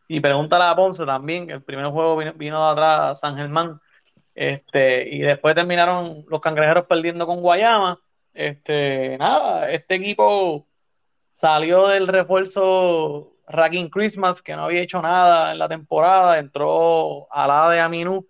[0.09, 3.80] y pregúntale a Ponce también, que el primer juego vino, vino de atrás San Germán.
[4.35, 7.98] Este, y después terminaron los cangrejeros perdiendo con Guayama.
[8.35, 10.66] Este, nada, este equipo
[11.32, 17.46] salió del refuerzo Racking Christmas, que no había hecho nada en la temporada, entró a
[17.46, 18.26] la de Aminu,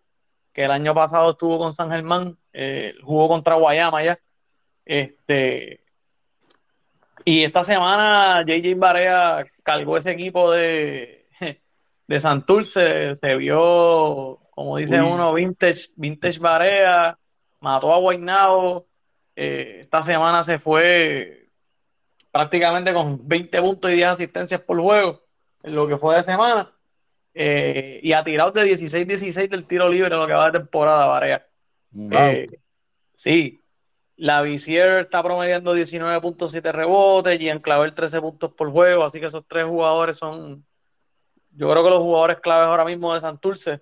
[0.56, 4.18] que el año pasado estuvo con San Germán, eh, jugó contra Guayama ya.
[4.86, 5.84] Este,
[7.26, 11.28] y esta semana JJ Barea cargó ese equipo de,
[12.08, 17.18] de Santurce, se vio, como dice uno, vintage, vintage Barea,
[17.60, 18.86] mató a Guaynabo.
[19.36, 21.50] Eh, esta semana se fue
[22.32, 25.20] prácticamente con 20 puntos y 10 asistencias por juego
[25.62, 26.72] en lo que fue de semana.
[27.38, 31.06] Eh, y ha tirado de 16-16 del tiro libre en lo que va de temporada,
[31.06, 31.46] Barea.
[32.10, 32.46] Eh,
[33.14, 33.60] sí,
[34.16, 39.26] la Visier está promediando 19.7 rebotes, y en Clavel 13 puntos por juego, así que
[39.26, 40.64] esos tres jugadores son,
[41.50, 43.80] yo creo que los jugadores claves ahora mismo de Santurce.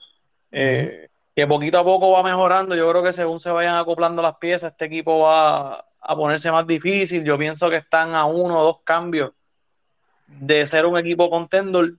[0.51, 2.75] Eh, que poquito a poco va mejorando.
[2.75, 6.67] Yo creo que según se vayan acoplando las piezas, este equipo va a ponerse más
[6.67, 7.23] difícil.
[7.25, 9.33] Yo pienso que están a uno o dos cambios
[10.27, 11.95] de ser un equipo contender.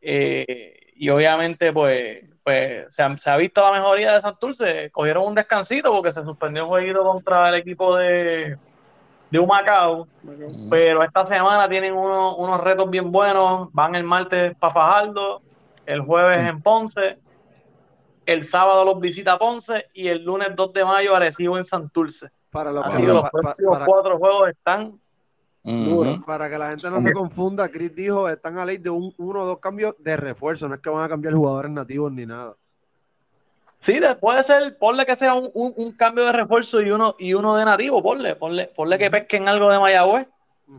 [0.00, 4.90] Eh, y obviamente, pues, pues se, ha, visto la mejoría de Santurce.
[4.90, 8.58] Cogieron un descansito porque se suspendió un jueguito contra el equipo de,
[9.30, 10.06] de Humacao.
[10.68, 13.68] Pero esta semana tienen unos retos bien buenos.
[13.72, 15.42] Van el martes para Fajardo,
[15.86, 17.18] el jueves en Ponce
[18.28, 22.28] el sábado los visita Ponce y el lunes 2 de mayo Arecibo en Santurce.
[22.50, 25.00] Para los, Así que los próximos cuatro juegos están
[26.24, 29.40] Para que la gente no se confunda, Chris dijo, están a ley de un, uno
[29.40, 32.56] o dos cambios de refuerzo, no es que van a cambiar jugadores nativos ni nada.
[33.78, 37.64] Sí, puede ser, ponle que sea un, cambio de refuerzo y uno, y uno de
[37.64, 40.26] nativo, ponle, ponle, ponle que pesquen algo de Mayagüez.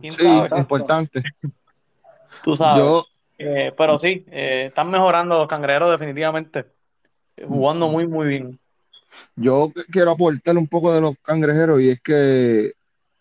[0.02, 1.22] Sí, importante.
[2.44, 3.04] Tú sabes.
[3.38, 6.66] Eh, pero sí, eh, están mejorando los cangrejeros definitivamente
[7.46, 8.60] jugando muy, muy bien.
[9.34, 12.72] Yo quiero aportar un poco de los cangrejeros y es que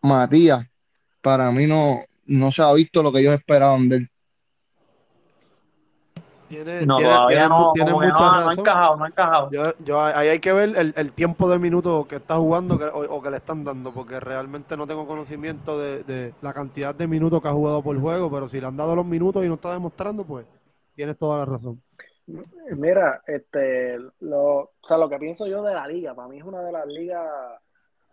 [0.01, 0.67] Matías,
[1.21, 4.09] para mí no, no se ha visto lo que ellos esperaban de él.
[6.49, 9.51] Tiene, no, tiene, tiene, no, tiene no, no, ha encajado, no ha encajado.
[9.51, 12.85] Yo, yo, ahí hay que ver el, el, tiempo de minutos que está jugando que,
[12.85, 16.95] o, o, que le están dando, porque realmente no tengo conocimiento de, de, la cantidad
[16.95, 19.47] de minutos que ha jugado por juego, pero si le han dado los minutos y
[19.47, 20.47] no está demostrando, pues
[20.95, 21.79] tienes toda la razón.
[22.75, 26.43] Mira, este, lo, o sea, lo que pienso yo de la liga, para mí es
[26.43, 27.27] una de las ligas,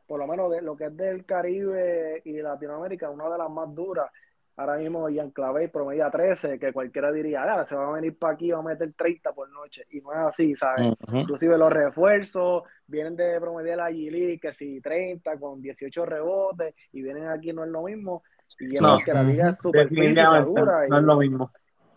[0.06, 3.74] por lo menos de lo que es del Caribe y Latinoamérica, una de las más
[3.74, 4.10] duras.
[4.58, 8.32] Ahora mismo Ian Clavé promedia 13, que cualquiera diría, ah, se va a venir para
[8.32, 9.84] aquí, va a meter 30 por noche.
[9.90, 10.94] Y no es así, ¿sabes?
[11.12, 17.02] Inclusive los refuerzos vienen de promediar la G que si 30 con 18 rebotes, y
[17.02, 18.22] vienen aquí no es lo mismo.
[18.58, 20.86] Y no, que la liga es súper dura.
[20.88, 21.52] No es lo mismo.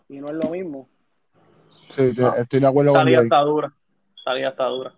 [0.08, 0.88] Y no es lo mismo.
[1.88, 3.72] Sí, estoy de acuerdo con Esta está dura.
[4.26, 4.94] está dura.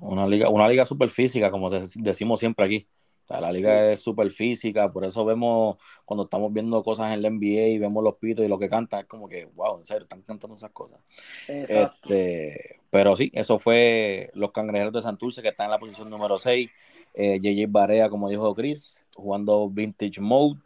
[0.00, 2.86] Una liga, una liga super física, como decimos siempre aquí.
[3.28, 7.68] la liga es súper física, por eso vemos cuando estamos viendo cosas en la NBA
[7.68, 10.22] y vemos los pitos y lo que cantan, es como que, wow, en serio, están
[10.22, 11.00] cantando esas cosas.
[11.48, 16.38] Este, pero sí, eso fue los cangrejeros de Santurce que están en la posición número
[16.38, 16.70] 6.
[17.14, 20.60] Eh, JJ Barea, como dijo Chris, jugando Vintage Mode.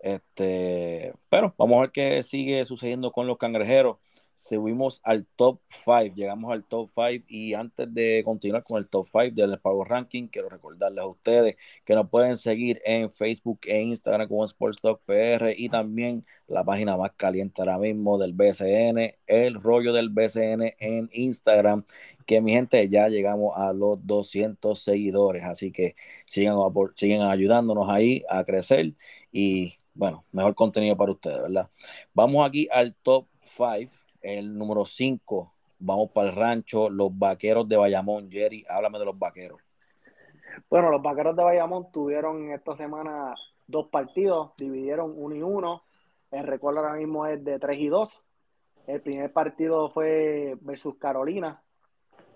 [0.00, 3.96] Este, pero vamos a ver qué sigue sucediendo con los cangrejeros
[4.38, 9.08] subimos al top 5, llegamos al top 5 y antes de continuar con el top
[9.10, 13.82] 5 del Power Ranking, quiero recordarles a ustedes que nos pueden seguir en Facebook e
[13.82, 19.16] Instagram como Sports Talk PR y también la página más caliente ahora mismo del BCN,
[19.26, 21.84] el rollo del BCN en Instagram,
[22.24, 25.96] que mi gente ya llegamos a los 200 seguidores, así que
[26.26, 26.56] sigan,
[26.94, 28.94] sigan ayudándonos ahí a crecer
[29.32, 31.68] y bueno, mejor contenido para ustedes, ¿verdad?
[32.14, 33.97] Vamos aquí al top 5
[34.28, 38.30] el número 5, vamos para el rancho, los vaqueros de Bayamón.
[38.30, 39.60] Jerry, háblame de los vaqueros.
[40.68, 43.34] Bueno, los vaqueros de Bayamón tuvieron esta semana
[43.66, 45.82] dos partidos, dividieron uno y uno.
[46.30, 48.20] El récord ahora mismo es de 3 y 2.
[48.88, 51.62] El primer partido fue versus Carolina,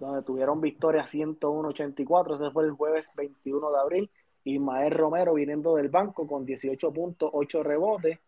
[0.00, 2.36] donde tuvieron victoria 101-84.
[2.36, 4.10] Ese fue el jueves 21 de abril.
[4.44, 8.18] Ismael Romero viniendo del banco con 18 puntos, 8 rebotes.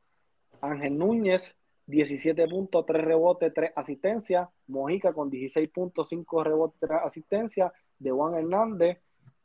[0.61, 4.49] Ángel Núñez 17 puntos, 3 rebotes, 3 asistencias.
[4.66, 7.73] Mojica con 16 puntos, 5 rebotes, 3 asistencias.
[7.99, 9.01] De Juan Hernández,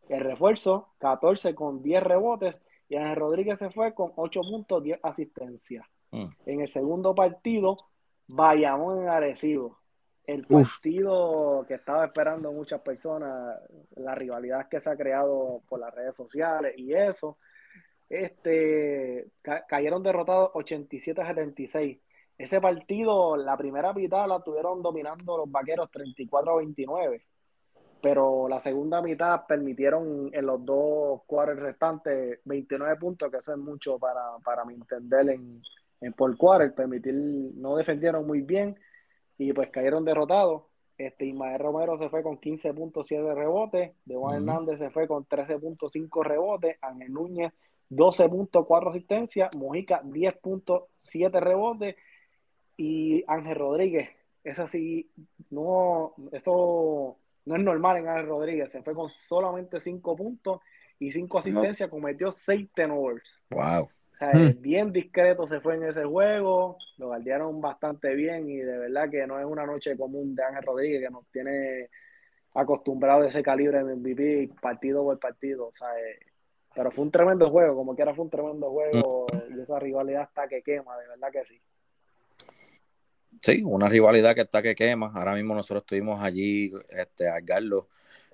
[0.10, 2.60] el refuerzo, 14 con 10 rebotes.
[2.88, 5.86] Y Ángel Rodríguez se fue con 8 puntos, 10 asistencias.
[6.12, 6.28] Mm.
[6.46, 7.76] En el segundo partido,
[8.28, 9.80] Bayamón en Arecibo.
[10.26, 13.60] El partido que estaba esperando muchas personas,
[13.96, 17.40] la rivalidad que se ha creado por las redes sociales y eso.
[18.08, 19.28] Este,
[19.68, 22.00] cayeron derrotados 87 a 76
[22.40, 27.22] ese partido, la primera mitad la tuvieron dominando los vaqueros 34 a 29,
[28.02, 33.58] pero la segunda mitad permitieron en los dos cuadros restantes 29 puntos, que eso es
[33.58, 35.62] mucho para, para mi entender en,
[36.00, 38.80] en por quarter, permitir, no defendieron muy bien
[39.38, 40.64] y pues cayeron derrotados.
[40.98, 46.24] Este, Ismael Romero se fue con 15.7 rebotes, De Juan Hernández se fue con 13.5
[46.24, 47.52] rebotes, Ángel Núñez
[47.90, 51.96] 12.4 asistencias, Mojica 10.7 rebotes
[52.80, 54.10] y Ángel Rodríguez,
[54.42, 55.12] es así,
[55.50, 60.62] no, eso no es normal en Ángel Rodríguez, se fue con solamente 5 puntos
[60.98, 63.24] y 5 asistencias, cometió 6 tenores.
[63.50, 63.90] Wow.
[64.22, 64.62] Hmm.
[64.62, 69.28] Bien discreto se fue en ese juego, lo guardiaron bastante bien y de verdad que
[69.28, 71.90] no es una noche común de Ángel Rodríguez que nos tiene
[72.54, 75.68] acostumbrado a ese calibre en MVP partido por partido.
[75.68, 76.18] O sea, eh,
[76.74, 79.58] pero fue un tremendo juego, como quiera fue un tremendo juego mm.
[79.58, 81.62] y esa rivalidad está que quema, de verdad que sí.
[83.42, 85.12] Sí, una rivalidad que está que quema.
[85.14, 87.88] Ahora mismo nosotros estuvimos allí, este, Garlo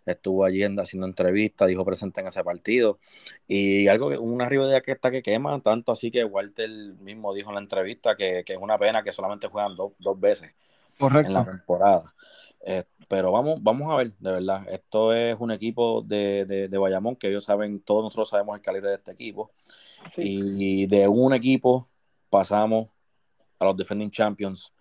[0.06, 3.00] estuvo allí haciendo entrevistas, dijo presente en ese partido.
[3.48, 7.50] Y algo que, una rivalidad que está que quema, tanto así que Walter mismo dijo
[7.50, 10.54] en la entrevista que, es una pena que solamente juegan dos veces
[11.00, 12.14] en la temporada.
[12.68, 14.66] Eh, pero vamos, vamos a ver, de verdad.
[14.68, 18.90] Esto es un equipo de, de, Bayamón que ellos saben, todos nosotros sabemos el calibre
[18.90, 19.52] de este equipo.
[20.18, 21.88] Y de un equipo
[22.30, 22.90] pasamos
[23.60, 24.74] a los Defending Champions,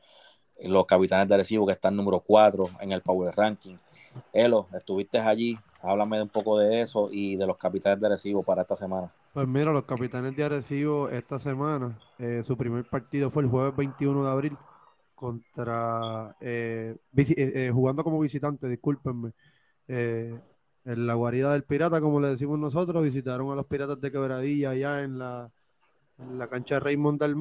[0.62, 3.77] los capitanes de Arecibo que están número 4 en el Power Ranking.
[4.33, 8.62] Elo, estuviste allí, háblame un poco de eso y de los capitanes de Arecibo para
[8.62, 9.12] esta semana.
[9.33, 13.75] Pues mira, los capitanes de Arecibo esta semana, eh, su primer partido fue el jueves
[13.77, 14.57] 21 de abril
[15.14, 19.33] contra eh, eh, jugando como visitante, discúlpenme.
[19.88, 20.40] en
[20.85, 25.03] la guarida del pirata, como le decimos nosotros, visitaron a los piratas de Quebradilla allá
[25.03, 25.51] en la,
[26.37, 27.37] la cancha de Raymond del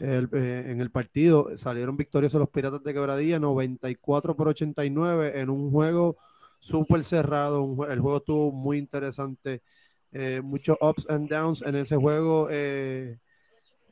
[0.00, 5.50] Mau, donde en el partido salieron victoriosos los piratas de Quebradilla, 94 por 89 en
[5.50, 6.16] un juego
[6.58, 7.64] súper cerrado.
[7.88, 9.62] el juego estuvo muy interesante,
[10.42, 12.48] muchos ups and downs en ese juego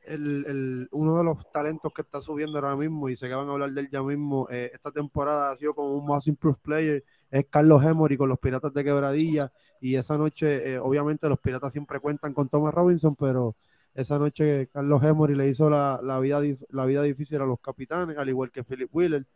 [0.09, 3.53] el, uno de los talentos que está subiendo ahora mismo y sé que van a
[3.53, 4.49] hablar de él ya mismo.
[4.51, 7.05] Eh, esta temporada ha sido como un más improved player.
[7.31, 9.53] Es Carlos Emory con los Piratas de Quebradilla.
[9.81, 13.57] Y esa noche, eh, obviamente, los Piratas siempre cuentan con Thomas Robinson, pero
[13.99, 18.29] esa noche Carlos Emory le hizo la, vida, la vida difícil a los capitanes, al
[18.29, 19.27] igual que Philip Wheeler.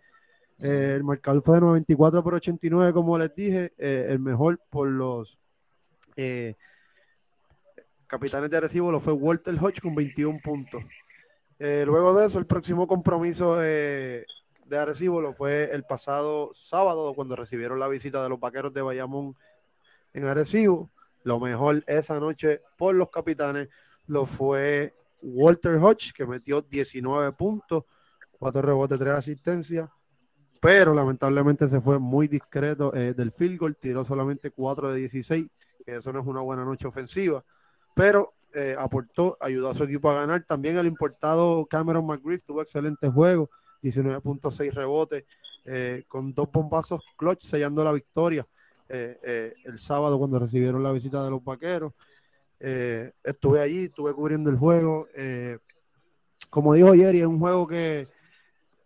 [0.61, 5.37] Eh, el marcador fue de 94 por 89, como les dije, el mejor por los
[8.07, 10.85] capitanes de Arecibo lo fue Walter Hodge con 21 puntos.
[11.59, 14.25] Eh, luego de eso, el próximo compromiso de
[14.71, 19.35] Arecibo lo fue el pasado sábado, cuando recibieron la visita de los vaqueros de Bayamón
[20.13, 20.89] en Arecibo.
[21.25, 23.69] Lo mejor esa noche por los capitanes
[24.07, 27.85] lo fue Walter Hodge, que metió 19 puntos,
[28.39, 29.89] 4 rebotes, 3 asistencias,
[30.61, 35.47] pero lamentablemente se fue muy discreto eh, del field goal, tiró solamente 4 de 16,
[35.85, 37.45] que eso no es una buena noche ofensiva
[37.95, 40.45] pero eh, aportó, ayudó a su equipo a ganar.
[40.45, 43.51] También el importado Cameron McGriff tuvo excelente juego,
[43.83, 45.25] 19.6 rebotes,
[45.65, 48.45] eh, con dos bombazos clutch sellando la victoria
[48.89, 51.93] eh, el sábado cuando recibieron la visita de los vaqueros.
[52.63, 55.09] Estuve allí, estuve cubriendo el juego.
[56.51, 58.07] como dijo Jerry, es un juego que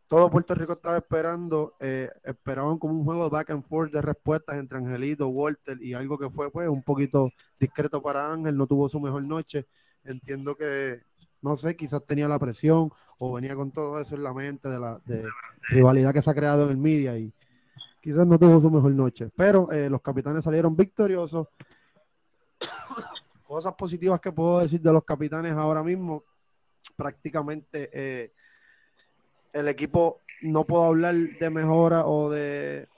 [0.09, 4.01] todo Puerto Rico estaba esperando, eh, esperaban como un juego de back and forth de
[4.01, 8.67] respuestas entre Angelito, Walter y algo que fue pues un poquito discreto para Ángel, no
[8.67, 9.67] tuvo su mejor noche.
[10.05, 11.01] Entiendo que,
[11.43, 14.79] no sé, quizás tenía la presión o venía con todo eso en la mente de
[14.79, 15.01] la
[15.69, 17.33] rivalidad que se ha creado en el media y
[18.01, 19.31] quizás no tuvo su mejor noche.
[19.37, 21.49] Pero eh, los capitanes salieron victoriosos.
[23.47, 26.25] Cosas positivas que puedo decir de los capitanes ahora mismo,
[26.97, 27.91] prácticamente...
[27.93, 28.33] Eh,
[29.53, 32.89] el equipo no puedo hablar de mejora o de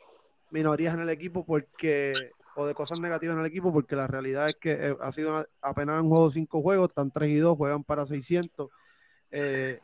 [0.51, 2.13] minorías en el equipo porque
[2.57, 5.47] o de cosas negativas en el equipo porque la realidad es que eh, ha sido
[5.63, 8.69] apenas han jugado cinco juegos, están 3 y 2, juegan para 600.
[9.31, 9.79] Eh,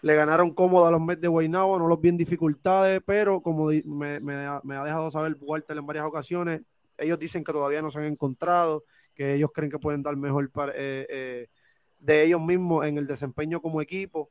[0.00, 3.66] le ganaron cómodo a los Mets de Guaynabo, no los vi en dificultades, pero como
[3.66, 6.62] me, ha, dejado saber Walter en varias ocasiones,
[6.96, 8.84] ellos dicen que todavía no se han encontrado,
[9.20, 11.48] que ellos creen que pueden dar mejor para, eh,
[11.98, 14.30] de ellos mismos en el desempeño como equipo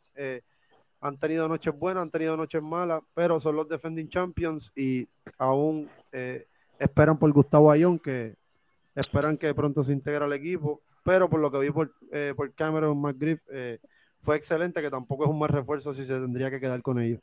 [1.02, 5.08] han tenido noches buenas, han tenido noches malas, pero son los defending champions y
[5.38, 6.48] aún eh,
[6.78, 8.36] esperan por Gustavo Ayón, que
[8.96, 12.54] esperan que pronto se integre al equipo, pero por lo que vi por, eh, por
[12.54, 13.80] Cameron McGriff, eh,
[14.22, 17.22] fue excelente, que tampoco es un más refuerzo si se tendría que quedar con ellos.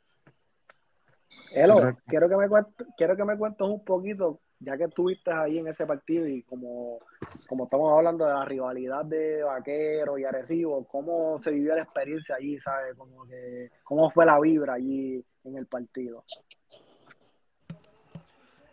[2.07, 5.67] Quiero que me cuentes, quiero que me cuentes un poquito ya que estuviste ahí en
[5.67, 6.99] ese partido y como,
[7.47, 12.35] como estamos hablando de la rivalidad de Vaquero y Arecibo, ¿cómo se vivió la experiencia
[12.35, 12.95] allí, sabes?
[12.97, 16.23] Como que, ¿Cómo fue la vibra allí en el partido?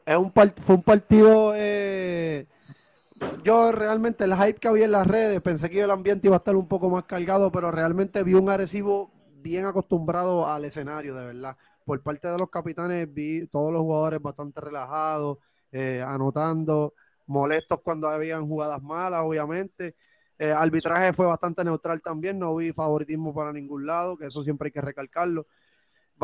[0.06, 2.46] Es un fue un partido, eh,
[3.42, 6.38] yo realmente el hype que había en las redes, pensé que el ambiente iba a
[6.38, 11.26] estar un poco más cargado, pero realmente vi un Arecibo bien acostumbrado al escenario, de
[11.26, 11.56] verdad.
[11.84, 15.38] Por parte de los capitanes vi todos los jugadores bastante relajados,
[15.72, 16.94] eh, anotando,
[17.26, 19.96] molestos cuando habían jugadas malas, obviamente.
[20.38, 24.68] Eh, arbitraje fue bastante neutral también, no vi favoritismo para ningún lado, que eso siempre
[24.68, 25.46] hay que recalcarlo.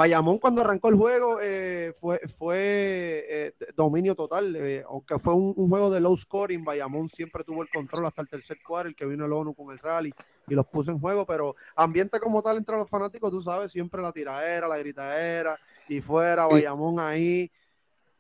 [0.01, 5.53] Bayamón cuando arrancó el juego eh, fue, fue eh, dominio total, eh, aunque fue un,
[5.69, 9.05] juego de low scoring, Bayamón siempre tuvo el control hasta el tercer cuarto, el que
[9.05, 10.11] vino el ONU con el rally
[10.49, 14.01] y los puso en juego, pero ambiente como tal entre los fanáticos, tú sabes, siempre
[14.01, 17.53] la tiradera, la gritadera y fuera, Bayamón ahí.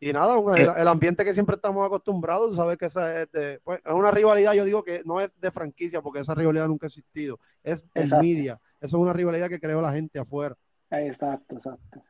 [0.01, 0.37] Y nada,
[0.77, 3.29] el, ambiente que siempre estamos acostumbrados, tú sabes que esa es,
[3.65, 6.85] pues, es una rivalidad, yo digo que no es de franquicia, porque esa rivalidad nunca
[6.85, 10.59] ha existido, es el media, eso es una rivalidad que creó la gente afuera.
[10.91, 12.03] Exacto, exacto.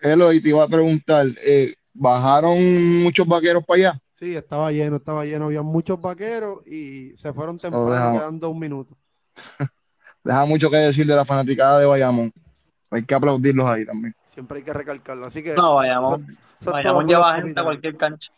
[0.00, 4.00] Hello, y te iba a preguntar, eh, ¿bajaron muchos vaqueros para allá?
[4.14, 8.96] Sí, estaba lleno, estaba lleno, había muchos vaqueros y se fueron temprano, quedando un minuto.
[10.24, 12.32] Deja mucho que decir de la fanaticada de Bayamón.
[12.90, 14.14] Hay que aplaudirlos ahí también.
[14.34, 15.26] Siempre hay que recalcarlo.
[15.26, 15.54] Así que.
[15.54, 16.36] No, Bayamón.
[16.60, 18.32] Bayamón lleva gente a cualquier cancha.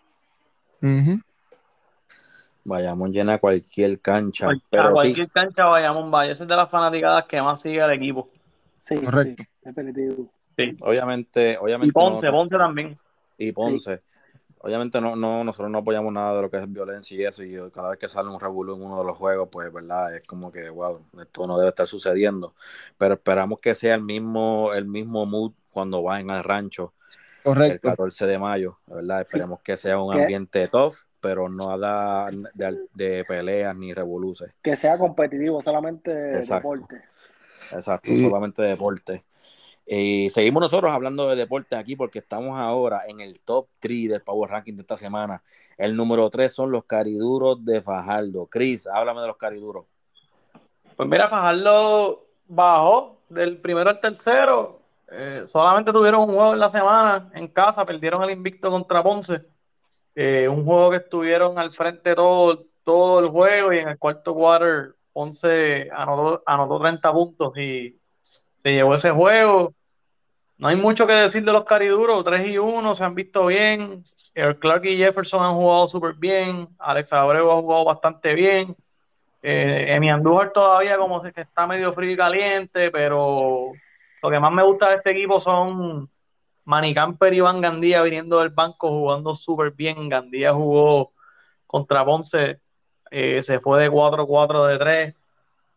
[2.65, 4.49] Bayamón llena cualquier cancha.
[4.49, 6.33] a cualquier cancha Bayamón vaya.
[6.33, 8.29] Ese es de las fanaticadas que más sigue al equipo.
[8.85, 9.45] Sí, Correcto.
[10.57, 11.89] Sí, Obviamente, obviamente.
[11.89, 12.99] Y Ponce, Ponce también.
[13.39, 14.01] Y Ponce.
[14.65, 17.71] Obviamente no, no, nosotros no apoyamos nada de lo que es violencia y eso, y
[17.73, 20.53] cada vez que sale un revuelo en uno de los juegos, pues verdad, es como
[20.53, 22.55] que, wow, esto no debe estar sucediendo.
[22.97, 26.93] Pero esperamos que sea el mismo, el mismo mood cuando vayan al rancho
[27.43, 27.89] Correcto.
[27.89, 29.23] el 14 de mayo, ¿verdad?
[29.23, 34.55] Esperemos que sea un ambiente tough, pero no haga de, de peleas ni revoluciones.
[34.63, 37.03] Que sea competitivo, solamente deporte.
[37.73, 39.25] Exacto, solamente deporte.
[39.87, 44.23] Y seguimos nosotros hablando de deporte aquí porque estamos ahora en el top 3 del
[44.23, 45.43] Power Ranking de esta semana.
[45.77, 48.47] El número 3 son los cariduros de Fajardo.
[48.47, 49.87] Cris, háblame de los cariduros.
[50.97, 54.81] Pues mira, Fajardo bajó del primero al tercero.
[55.11, 59.43] Eh, solamente tuvieron un juego en la semana en casa, perdieron el invicto contra Ponce.
[60.15, 64.35] Eh, un juego que estuvieron al frente todo, todo el juego y en el cuarto
[64.35, 67.99] quarter 11 anotó, anotó 30 puntos y
[68.63, 69.75] se llevó ese juego.
[70.59, 74.03] No hay mucho que decir de los cariduros, 3 y 1 se han visto bien.
[74.61, 76.69] Clark y Jefferson han jugado súper bien.
[76.79, 78.77] Alex Abreu ha jugado bastante bien.
[79.43, 83.73] Eh, Emi Andújar todavía como que está medio frío y caliente, pero
[84.23, 86.09] lo que más me gusta de este equipo son
[86.65, 90.09] Manny Camper y Iván Gandía viniendo del banco jugando súper bien.
[90.09, 91.13] Gandía jugó
[91.67, 92.61] contra Ponce
[93.15, 95.15] eh, se fue de 4-4 de 3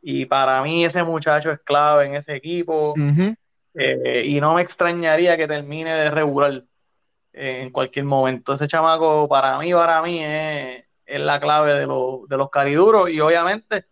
[0.02, 2.94] y para mí ese muchacho es clave en ese equipo.
[3.74, 6.64] Eh, y no me extrañaría que termine de regular
[7.34, 8.54] eh, en cualquier momento.
[8.54, 13.10] Ese chamaco para mí, para mí es, la clave de, de los cariduros.
[13.10, 13.86] Y obviamente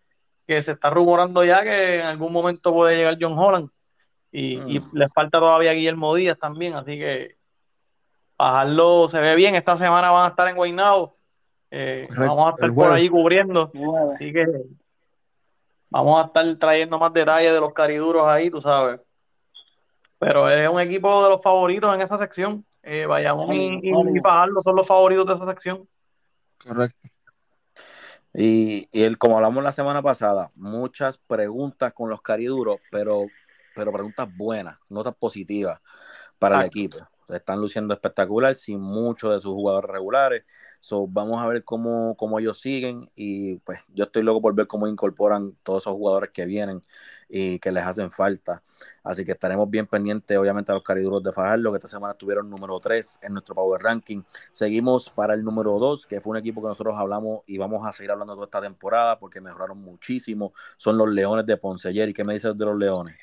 [0.47, 3.69] que se está rumorando ya que en algún momento puede llegar John Holland.
[4.31, 4.89] Y, y mm.
[4.93, 7.35] le falta todavía Guillermo Díaz también, así que
[8.37, 9.55] bajarlo se ve bien.
[9.55, 11.17] Esta semana van a estar en Guaynabo
[11.75, 13.71] eh, vamos a estar por ahí cubriendo.
[14.13, 14.45] Así que
[15.89, 18.99] vamos a estar trayendo más detalles de los cariduros ahí, tú sabes.
[20.19, 22.63] Pero es un equipo de los favoritos en esa sección.
[22.83, 25.89] Eh, vayamos y, y son los favoritos de esa sección.
[26.63, 27.09] Correcto.
[28.35, 33.25] Y, y el, como hablamos la semana pasada, muchas preguntas con los cariduros, pero,
[33.75, 35.81] pero preguntas buenas, notas positivas
[36.37, 36.97] para el equipo.
[37.29, 40.45] Están luciendo espectacular sin muchos de sus jugadores regulares.
[40.83, 44.67] So, vamos a ver cómo, cómo, ellos siguen y pues yo estoy loco por ver
[44.67, 46.81] cómo incorporan todos esos jugadores que vienen
[47.29, 48.61] y que les hacen falta.
[49.01, 52.49] Así que estaremos bien pendientes, obviamente, a los cariduros de Fajardo, que esta semana tuvieron
[52.49, 54.23] número 3 en nuestro Power Ranking.
[54.51, 57.93] Seguimos para el número 2, que fue un equipo que nosotros hablamos y vamos a
[57.93, 60.51] seguir hablando toda esta temporada porque mejoraron muchísimo.
[60.75, 61.91] Son los Leones de Ponce.
[61.93, 63.15] ¿Y ¿qué me dices de los Leones?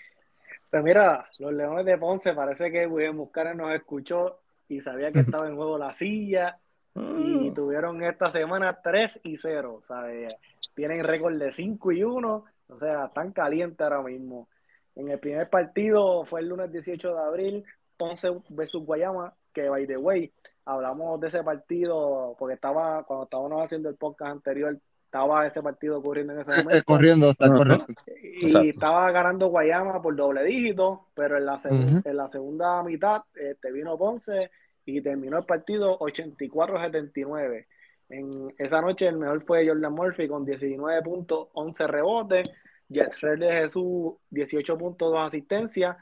[0.70, 5.20] Pues mira, los Leones de Ponce parece que William Muscara nos escuchó y sabía que
[5.28, 6.58] estaba en juego la silla
[6.94, 7.54] y mm.
[7.54, 9.82] tuvieron esta semana 3 y 0.
[9.86, 10.36] ¿sabes?
[10.74, 12.44] Tienen récord de 5 y 1.
[12.68, 14.48] O sea, están calientes ahora mismo.
[14.94, 17.64] En el primer partido fue el lunes 18 de abril,
[17.96, 20.32] Ponce versus Guayama, que by the way,
[20.64, 26.02] hablamos de ese partido porque estaba, cuando estábamos haciendo el podcast anterior, estaba ese partido
[26.02, 26.76] corriendo en ese momento.
[26.76, 27.94] Eh, corriendo, está correcto.
[28.40, 31.58] Y estaba ganando Guayama por doble dígito, pero en la,
[32.04, 34.50] en la segunda mitad este, vino Ponce
[34.84, 37.66] y terminó el partido 84-79.
[38.10, 42.50] En esa noche el mejor fue Jordan Murphy con 19 puntos, 11 rebotes.
[42.92, 45.96] Jetrer de Jesús, 18 puntos, 2 asistencias.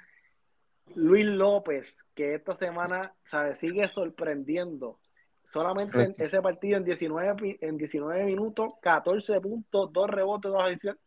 [0.94, 4.98] Luis López, que esta semana sabe, sigue sorprendiendo.
[5.44, 10.52] Solamente en ese partido en 19, en 19 minutos, 14 puntos, 2 rebotes,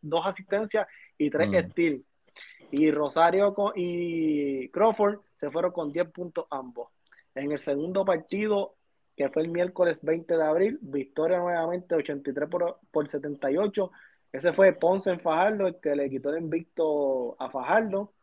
[0.02, 1.72] 2 asistencias y 3 mm.
[1.72, 2.04] steals.
[2.72, 6.90] Y Rosario y Crawford se fueron con 10 puntos ambos.
[7.36, 8.76] En el segundo partido,
[9.16, 13.92] que fue el miércoles 20 de abril, victoria nuevamente 83 por, por 78.
[14.32, 18.14] Ese fue Ponce en Fajardo, el que le quitó el invicto a Fajardo.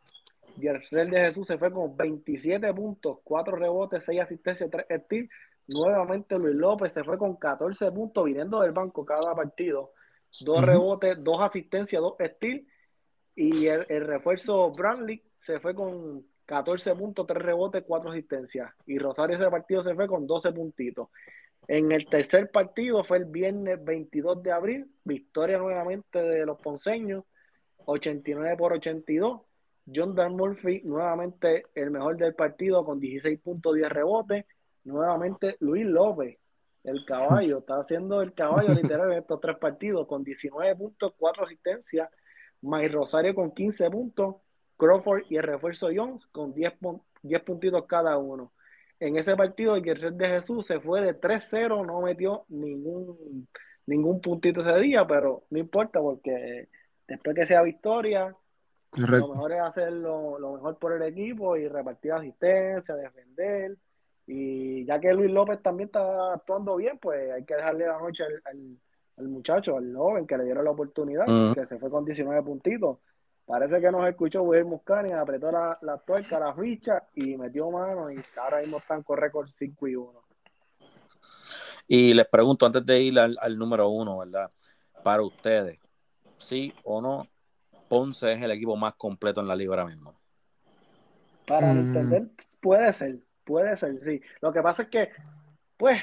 [0.60, 5.02] Y el Real de Jesús se fue con 27 puntos, 4 rebotes, 6 asistencias, 3
[5.04, 5.30] steals.
[5.68, 9.92] Nuevamente Luis López se fue con 14 puntos viniendo del banco cada partido.
[10.40, 12.66] 2 rebotes, 2 asistencias, 2 steals.
[13.36, 18.72] Y el, el refuerzo Brandley se fue con 14 puntos, 3 rebotes, 4 asistencias.
[18.86, 21.08] Y Rosario ese partido se fue con 12 puntitos.
[21.68, 27.24] En el tercer partido fue el viernes 22 de abril, victoria nuevamente de los ponceños,
[27.84, 29.42] 89 por 82.
[29.94, 34.46] John Dan Murphy nuevamente el mejor del partido con 16 puntos, 10 rebotes.
[34.84, 36.38] Nuevamente Luis López,
[36.82, 41.44] el caballo, está haciendo el caballo literal en estos tres partidos con 19 puntos, 4
[41.44, 42.08] asistencias.
[42.62, 44.36] Mike Rosario con 15 puntos.
[44.78, 46.74] Crawford y el refuerzo Jones con 10,
[47.22, 48.52] 10 puntitos cada uno.
[49.00, 53.46] En ese partido el Guerrero de Jesús se fue de 3-0, no metió ningún,
[53.86, 56.68] ningún puntito ese día, pero no importa porque
[57.06, 58.34] después que sea victoria,
[58.96, 63.76] lo mejor es hacer lo, mejor por el equipo y repartir asistencia, defender.
[64.26, 68.24] Y ya que Luis López también está actuando bien, pues hay que dejarle la noche
[68.44, 72.98] al, muchacho, al joven que le dieron la oportunidad, que se fue con 19 puntitos.
[73.48, 78.10] Parece que nos escuchó Will Muscani, apretó la, la tuerca, la ficha y metió mano
[78.10, 80.22] y ahora mismo están con récord 5 y 1.
[81.86, 84.50] Y les pregunto antes de ir al, número uno, ¿verdad?
[85.02, 85.78] Para ustedes,
[86.36, 87.26] ¿sí o no?
[87.88, 90.14] Ponce es el equipo más completo en la liga ahora mismo.
[91.46, 91.78] Para mm.
[91.78, 92.28] entender,
[92.60, 94.20] puede ser, puede ser, sí.
[94.42, 95.08] Lo que pasa es que,
[95.78, 96.02] pues,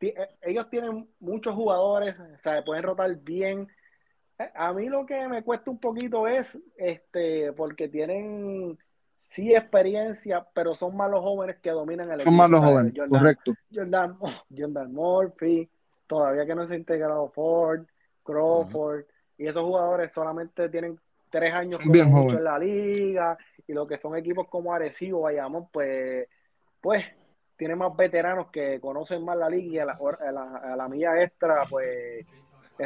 [0.00, 3.68] eh, ellos tienen muchos jugadores, o sea, pueden rotar bien,
[4.54, 8.78] a mí lo que me cuesta un poquito es, este, porque tienen
[9.20, 13.52] sí experiencia, pero son malos jóvenes que dominan el Son malos jóvenes, correcto.
[13.72, 14.16] Jordan,
[14.56, 15.68] Jordan Murphy,
[16.06, 17.84] todavía que no se ha integrado Ford,
[18.22, 19.04] Crawford,
[19.36, 23.36] y esos jugadores solamente tienen tres años mucho en la liga,
[23.66, 26.26] y lo que son equipos como Arecibo, Bayamón, pues,
[26.80, 27.04] pues
[27.56, 30.88] tienen más veteranos que conocen más la liga y a la, a la, a la
[30.88, 32.26] milla extra, pues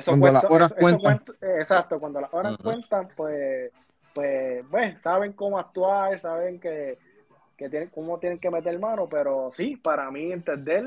[0.05, 1.23] cuando las horas cuentan.
[1.41, 3.71] exacto, cuando las horas cuentan, pues,
[4.15, 6.99] pues, pues, saben cómo actuar, saben que,
[7.57, 10.85] que tienen, cómo tienen que meter mano, pero sí, para mí entender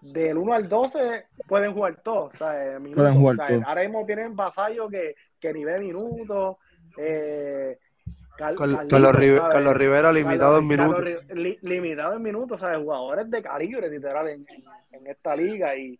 [0.00, 2.32] del 1 al 12 pueden jugar todos.
[2.36, 6.56] pueden jugar Ahora mismo tienen vasallos que, que ni ve minutos.
[6.98, 7.78] Eh,
[8.36, 11.04] Carlos, Rivera, limitado en minutos.
[11.62, 12.78] limitado en minutos, ¿sabes?
[12.78, 14.46] Jugadores de calibre, literal, en,
[14.92, 15.98] en esta liga y,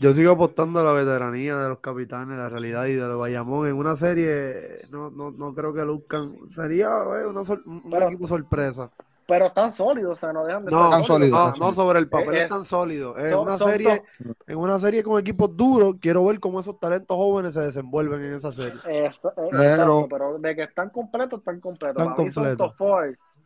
[0.00, 3.68] yo sigo apostando a la veteranía de los capitanes, la realidad y de los Bayamón.
[3.68, 6.36] En una serie no, no, no creo que luzcan.
[6.54, 8.90] Sería eh, un equipo sorpresa.
[9.26, 11.58] Pero están sólidos, o sea, no dejan de no, estar sólidos.
[11.58, 13.16] No, sobre el papel es, están sólidos.
[13.18, 14.02] En una, serie,
[14.46, 18.34] en una serie con equipos duros, quiero ver cómo esos talentos jóvenes se desenvuelven en
[18.34, 18.78] esa serie.
[18.88, 19.10] Eh,
[19.50, 22.02] pero, pero de que están completos, están completos.
[22.02, 22.74] Están completos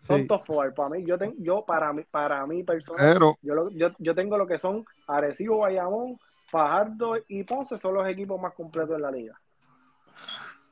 [0.07, 0.75] son top four.
[0.75, 4.47] Para mí, yo, tengo, yo para mí, para mí personal, yo, yo, yo, tengo lo
[4.47, 6.17] que son Arecibo, Bayamón,
[6.51, 9.41] Fajardo y Ponce, son los equipos más completos de la liga.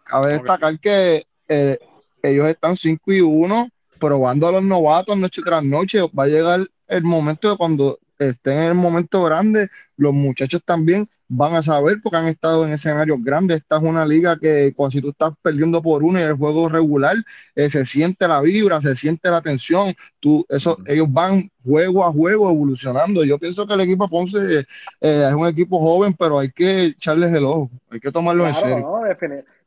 [0.04, 1.78] Cabe destacar que eh,
[2.22, 3.68] ellos están 5 y 1,
[3.98, 6.00] probando a los novatos noche tras noche.
[6.16, 11.08] Va a llegar el momento de cuando estén en el momento grande, los muchachos también
[11.28, 13.58] van a saber porque han estado en escenarios grandes.
[13.58, 16.68] Esta es una liga que cuando si tú estás perdiendo por uno y el juego
[16.68, 17.16] regular,
[17.54, 19.94] eh, se siente la vibra, se siente la tensión.
[20.20, 23.24] Tú, eso, ellos van juego a juego evolucionando.
[23.24, 24.64] Yo pienso que el equipo Ponce eh,
[25.00, 29.00] es un equipo joven, pero hay que echarles el ojo, hay que tomarlo en serio.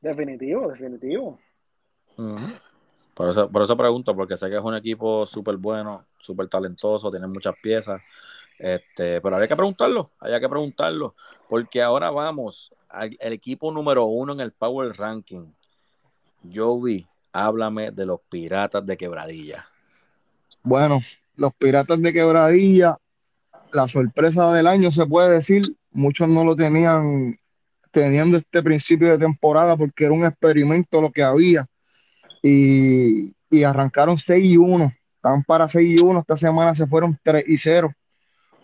[0.02, 1.40] definitivo, definitivo.
[3.14, 7.10] Por eso, por eso pregunto, porque sé que es un equipo súper bueno, súper talentoso,
[7.12, 8.00] tiene muchas piezas.
[8.60, 11.16] Este, pero habría que preguntarlo, había que preguntarlo,
[11.48, 15.54] porque ahora vamos al equipo número uno en el Power Ranking.
[16.54, 19.68] Joey, háblame de los Piratas de Quebradilla.
[20.64, 21.02] Bueno,
[21.36, 22.98] los Piratas de Quebradilla,
[23.72, 27.38] la sorpresa del año se puede decir, muchos no lo tenían
[27.92, 31.66] teniendo este principio de temporada porque era un experimento lo que había
[32.42, 33.34] y,
[33.64, 37.58] arrancaron 6 y 1, estaban para 6 y 1, esta semana se fueron 3 y
[37.58, 37.92] 0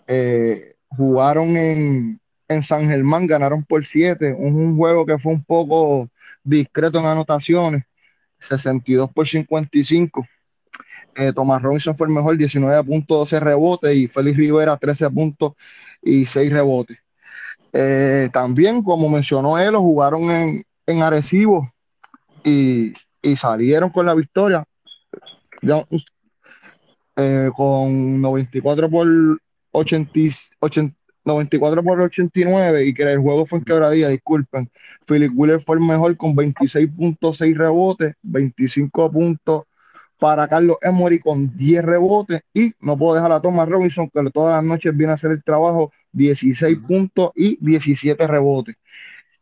[0.08, 2.20] eh, jugaron en,
[2.62, 6.08] San Germán, ganaron por 7, un, juego que fue un poco
[6.44, 7.84] discreto en anotaciones,
[8.38, 10.28] 62 por 55.
[11.16, 15.54] eh, Tomás Robinson fue el mejor, 19 puntos, 12 rebotes, y Félix Rivera, 13 puntos
[16.02, 17.00] y 6 rebotes.
[17.72, 21.74] Eh, también, como mencionó él, jugaron en, en Arecibo
[22.44, 22.94] y,
[23.24, 24.64] y salieron con la victoria.
[27.16, 29.08] Eh, con 94 por
[29.74, 30.12] 80,
[31.26, 34.70] 94 por 89 y que el juego fue en quebradilla, disculpen.
[35.08, 39.64] Philip Wheeler fue el mejor con 26.6 rebotes, 25 puntos
[40.20, 44.56] para Carlos Emory con 10 rebotes y no puedo dejar a Thomas Robinson que todas
[44.56, 48.76] las noches viene a hacer el trabajo 16 puntos y 17 rebotes.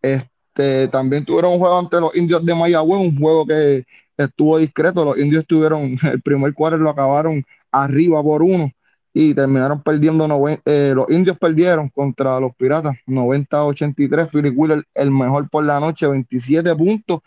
[0.02, 3.86] Este, también tuvieron un juego ante los indios de Mayagüez, un juego que
[4.18, 5.06] estuvo discreto.
[5.06, 8.72] Los indios tuvieron el primer cuarto, lo acabaron arriba por uno
[9.14, 10.28] y terminaron perdiendo.
[10.66, 14.30] Eh, los indios perdieron contra los piratas 90-83.
[14.30, 17.22] Philip Wheeler, el mejor por la noche, 27 puntos,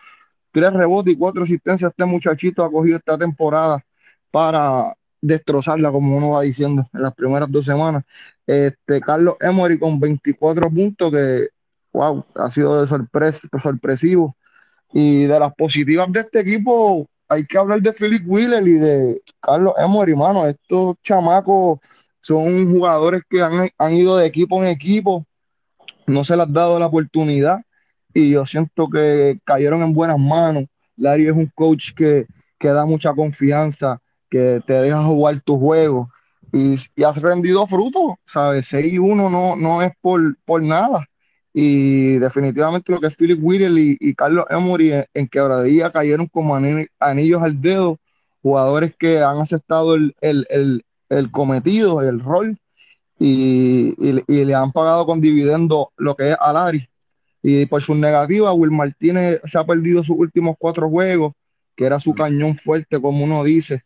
[0.53, 1.91] 3 rebotes y 4 asistencias.
[1.91, 3.85] Este muchachito ha cogido esta temporada
[4.31, 8.05] para destrozarla, como uno va diciendo, en las primeras dos semanas.
[8.47, 11.49] Este, Carlos Emory con 24 puntos, que
[11.93, 14.37] wow, ha sido de sorpresa, sorpresivo.
[14.93, 19.23] Y de las positivas de este equipo, hay que hablar de Philip Wheeler y de
[19.41, 20.47] Carlos Emory, mano.
[20.47, 21.79] Estos chamacos
[22.21, 25.27] son jugadores que han, han ido de equipo en equipo,
[26.07, 27.61] no se les ha dado la oportunidad
[28.13, 30.65] y yo siento que cayeron en buenas manos.
[30.97, 32.27] Larry es un coach que,
[32.59, 36.09] que da mucha confianza, que te deja jugar tu juego
[36.53, 38.73] y, y has rendido fruto, ¿sabes?
[38.73, 41.05] 6-1 no, no es por, por nada.
[41.57, 47.43] Y definitivamente lo que es Philip Whittle y, Carlos Emory en, quebradilla cayeron como anillos
[47.43, 48.01] al dedo,
[48.43, 52.59] jugadores que han aceptado el, el, cometido, el rol,
[53.21, 56.89] y, y, le han pagado con dividendo lo que es Alari.
[57.41, 61.35] Y por su negativa, Will Martínez se ha perdido sus últimos cuatro juegos,
[61.77, 63.83] que era su cañón fuerte, como uno dice,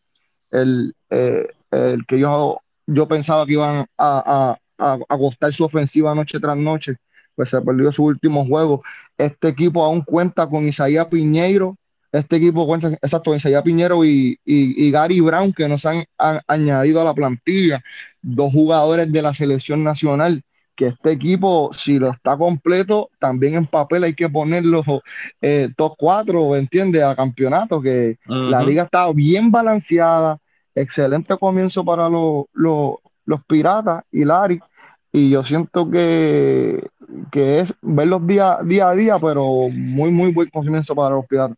[0.51, 6.15] el, eh, el que yo, yo pensaba que iban a, a, a costar su ofensiva
[6.15, 6.97] noche tras noche
[7.39, 8.83] pues se perdió su último juego.
[9.17, 11.77] Este equipo aún cuenta con Isaías Piñeiro,
[12.11, 16.05] este equipo cuenta, exacto, Isaías Piñero y, y, Gary Brown, que nos han,
[16.49, 17.81] añadido a la plantilla,
[18.21, 20.43] dos jugadores de la selección nacional,
[20.75, 24.83] que este equipo, si lo está completo, también en papel hay que ponerlo
[25.41, 27.05] eh, top 4, ¿entiendes?
[27.05, 30.39] A campeonato, que la liga está bien balanceada,
[30.75, 32.95] excelente comienzo para los, los,
[33.27, 34.59] los Piratas y Lari,
[35.13, 36.85] y yo siento que
[37.31, 41.57] que es verlos día, día a día, pero muy, muy buen comienzo para los piratas.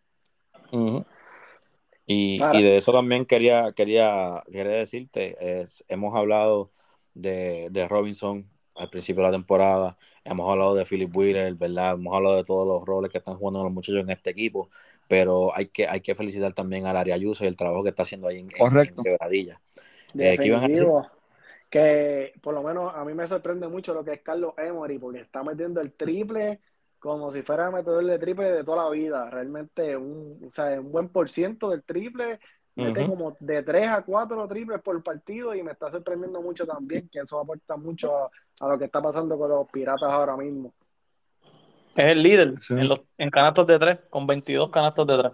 [2.07, 6.71] y, de eso también quería, quería, quería decirte, es, hemos hablado
[7.15, 11.95] de, de, Robinson al principio de la temporada, hemos hablado de Philip Wheeler, ¿verdad?
[11.95, 14.71] Hemos hablado de todos los roles que están jugando los muchachos en este equipo,
[15.09, 18.05] pero hay que, hay que felicitar también al área Ayuso y el trabajo que está
[18.05, 19.03] haciendo ahí en, Correcto.
[19.03, 19.61] Quebradilla.
[20.19, 20.37] Eh,
[21.71, 25.21] que por lo menos a mí me sorprende mucho lo que es Carlos Emory, porque
[25.21, 26.61] está metiendo el triple
[26.99, 29.31] como si fuera a meter el triple de toda la vida.
[29.31, 32.39] Realmente un, o sea, un buen por ciento del triple,
[32.75, 37.09] mete como de 3 a 4 triples por partido y me está sorprendiendo mucho también,
[37.09, 40.75] que eso aporta mucho a, lo que está pasando con los piratas ahora mismo.
[41.97, 45.33] Es el líder en, los, en canastos de 3, con 22 canastos de 3.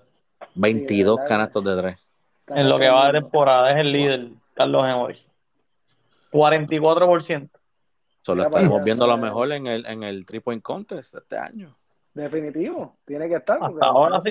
[0.55, 1.97] 22 canastos de 3.
[2.49, 5.19] En lo que va de temporada, es el líder, Carlos Emory.
[6.31, 7.51] 44%.
[8.23, 11.77] Solo estamos viendo lo mejor en el, en el Three Point Contest este año.
[12.13, 13.59] Definitivo, tiene que estar.
[13.63, 14.31] Hasta ahora sí.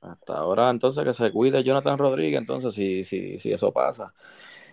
[0.00, 4.14] Hasta ahora, entonces, que se cuide Jonathan Rodríguez, entonces, si, si, si eso pasa.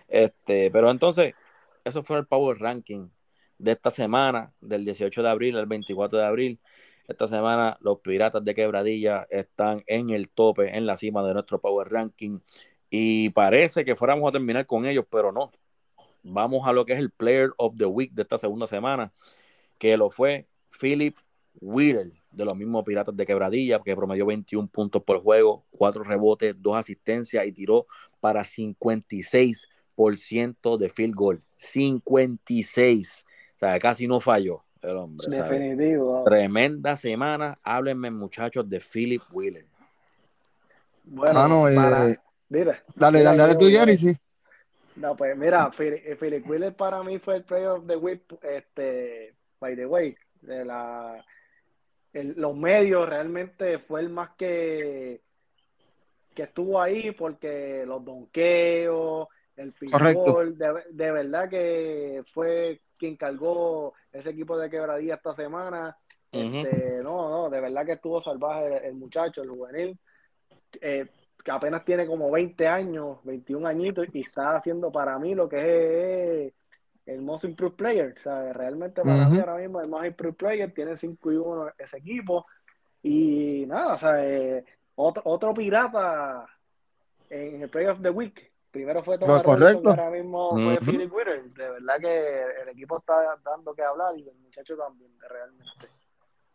[0.06, 1.34] Este, pero entonces,
[1.82, 3.08] eso fue el Power Ranking
[3.58, 6.60] de esta semana, del 18 de abril al 24 de abril.
[7.08, 11.60] Esta semana los Piratas de Quebradilla están en el tope, en la cima de nuestro
[11.60, 12.38] Power Ranking.
[12.88, 15.50] Y parece que fuéramos a terminar con ellos, pero no
[16.24, 19.12] vamos a lo que es el Player of the Week de esta segunda semana,
[19.78, 20.48] que lo fue
[20.80, 21.16] Philip
[21.60, 26.60] Wheeler, de los mismos Piratas de Quebradilla, que promedió 21 puntos por juego, 4 rebotes,
[26.60, 27.86] 2 asistencias y tiró
[28.20, 31.40] para 56% de field goal.
[31.56, 33.24] 56.
[33.54, 35.28] O sea, casi no falló el hombre.
[35.30, 36.24] Definitivo.
[36.24, 37.60] Tremenda semana.
[37.62, 39.66] Háblenme, muchachos, de Philip Wheeler.
[41.04, 42.18] Bueno, eh,
[42.48, 44.16] dale, dale, dale tú, Jerry, sí.
[44.96, 49.34] No, pues mira, Philip, Philip Wheeler para mí fue el player of the week, este,
[49.58, 51.24] by the way, de la,
[52.12, 55.20] los medios realmente fue el más que,
[56.34, 63.94] que estuvo ahí porque los donqueos, el fútbol, de, de, verdad que fue quien cargó
[64.12, 65.96] ese equipo de quebradilla esta semana.
[66.30, 69.98] este, no, no, de verdad que estuvo salvaje el, muchacho, el juvenil.
[70.80, 71.06] Eh,
[71.44, 76.46] que apenas tiene como 20 años, 21 añitos, y está haciendo para mí lo que
[76.46, 76.52] es
[77.04, 78.14] el most improved player.
[78.16, 81.72] O sea, realmente para mí ahora mismo el most improved player tiene 5 y 1
[81.78, 82.46] ese equipo.
[83.02, 84.64] Y nada, o sea, eh,
[84.94, 86.46] otro, otro pirata
[87.28, 88.50] en el Play of the Week.
[88.70, 89.90] Primero fue Tomás correcto.
[89.90, 91.44] ahora mismo fue Philip Whitter.
[91.50, 95.88] De verdad que el equipo está dando que hablar y el muchacho también, realmente.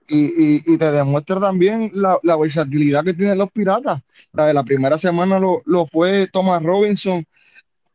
[0.09, 4.01] Y, y, y, te demuestra también la, la, versatilidad que tienen los piratas.
[4.33, 7.23] La de la primera semana lo, lo fue Thomas Robinson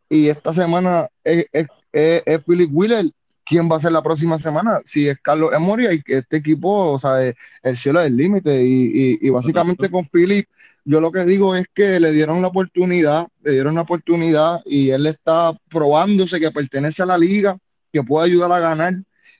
[0.08, 3.06] y esta semana es, es, es, Philip Wheeler.
[3.46, 4.80] ¿Quién va a ser la próxima semana?
[4.84, 8.64] Si es Carlos Emoria y que este equipo, o sea, el cielo es el límite.
[8.64, 10.46] Y, y, básicamente con Philip,
[10.84, 14.90] yo lo que digo es que le dieron la oportunidad, le dieron la oportunidad y
[14.90, 17.58] él está probándose que pertenece a la liga,
[17.92, 18.94] que puede ayudar a ganar.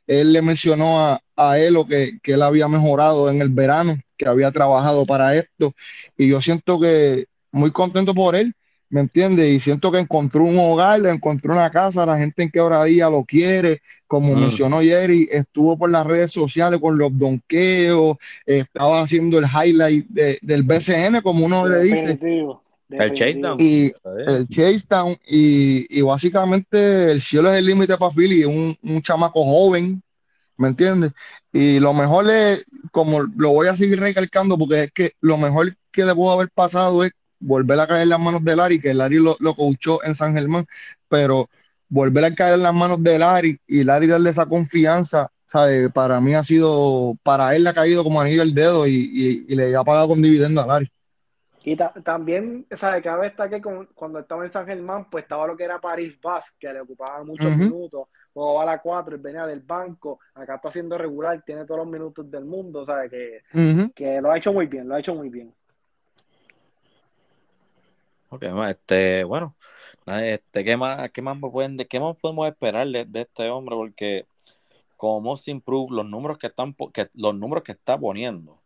[0.07, 3.99] Él le mencionó a, a él lo que, que él había mejorado en el verano,
[4.17, 5.75] que había trabajado para esto.
[6.17, 8.55] Y yo siento que muy contento por él
[8.95, 9.53] ¿me entiendes?
[9.53, 13.83] Y siento que encontró un hogar, encontró una casa, la gente en quebradilla lo quiere,
[14.07, 14.41] como mm.
[14.41, 20.63] mencionó Jerry, estuvo por las redes sociales con los donkeos, estaba haciendo el highlight del
[20.63, 22.17] BCN, como uno le dice.
[22.91, 23.57] El chase down.
[23.59, 23.93] Y
[24.27, 29.43] el chase down, y, básicamente el cielo es el límite para Philly, un, un chamaco
[29.45, 30.03] joven,
[30.57, 31.13] ¿me entiendes?
[31.53, 35.77] Y lo mejor es, como lo voy a seguir recalcando, porque es que lo mejor
[35.91, 38.95] que le pudo haber pasado es volver a caer en las manos de Larry, que
[38.95, 40.67] Larry lo, lo coachó en San Germán,
[41.09, 41.49] pero
[41.89, 45.91] volver a caer en las manos de Larry y Larry darle esa confianza, ¿sabe?
[45.91, 49.77] Para mí ha sido, para él le ha caído como anillo el dedo y, le
[49.77, 50.91] ha pagado con dividendo a Larry.
[51.67, 53.01] Y también, ¿sabe?
[53.01, 53.63] Cada vez está que
[53.95, 57.25] cuando estaba en San Germán, pues estaba lo que era París Bas, que le ocupaba
[57.25, 61.65] muchos minutos, o a la 4 y venía del banco, acá está siendo regular, tiene
[61.65, 63.09] todos los minutos del mundo, ¿sabe?
[63.09, 65.55] Que, que lo ha hecho muy bien, lo ha hecho muy bien.
[68.29, 69.57] Ok, este, bueno,
[70.07, 73.75] este, ¿qué más, qué más pueden, qué más podemos esperar de, este hombre?
[73.75, 74.27] Porque
[74.99, 78.61] como Most Improve, los números que están, que, los números que está poniendo,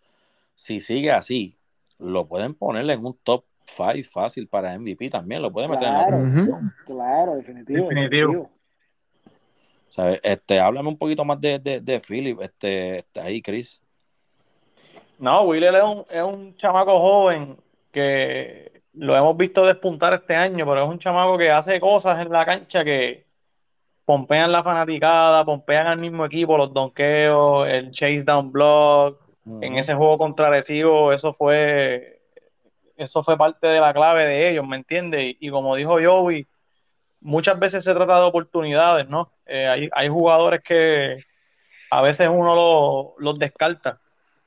[0.56, 1.57] si sigue así,
[1.98, 5.94] lo pueden poner en un top 5 fácil para MVP también, lo pueden meter en
[5.94, 6.74] la posición.
[6.84, 7.88] Claro, definitivo.
[7.88, 8.50] definitivo.
[10.22, 13.80] Este, háblame un poquito más de, de, de Philip, este, este, ahí, Chris.
[15.18, 17.56] No, Will es un, es un chamaco joven
[17.90, 22.30] que lo hemos visto despuntar este año, pero es un chamaco que hace cosas en
[22.30, 23.26] la cancha que
[24.04, 29.27] pompean la fanaticada, pompean al mismo equipo, los donkeos, el chase down block.
[29.60, 32.18] En ese juego contra eso fue
[32.98, 35.36] eso fue parte de la clave de ellos, ¿me entiendes?
[35.38, 36.46] Y, como dijo Joey,
[37.20, 39.32] muchas veces se trata de oportunidades, ¿no?
[39.46, 41.24] Eh, hay, jugadores que
[41.90, 44.00] a veces uno los descarta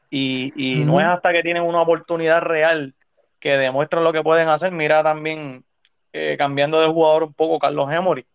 [0.09, 2.93] y, no es hasta que tienen una oportunidad real
[3.39, 4.71] que demuestran lo que pueden hacer.
[4.71, 5.63] Mira también,
[6.11, 8.25] eh, cambiando de jugador un poco, Carlos Emory.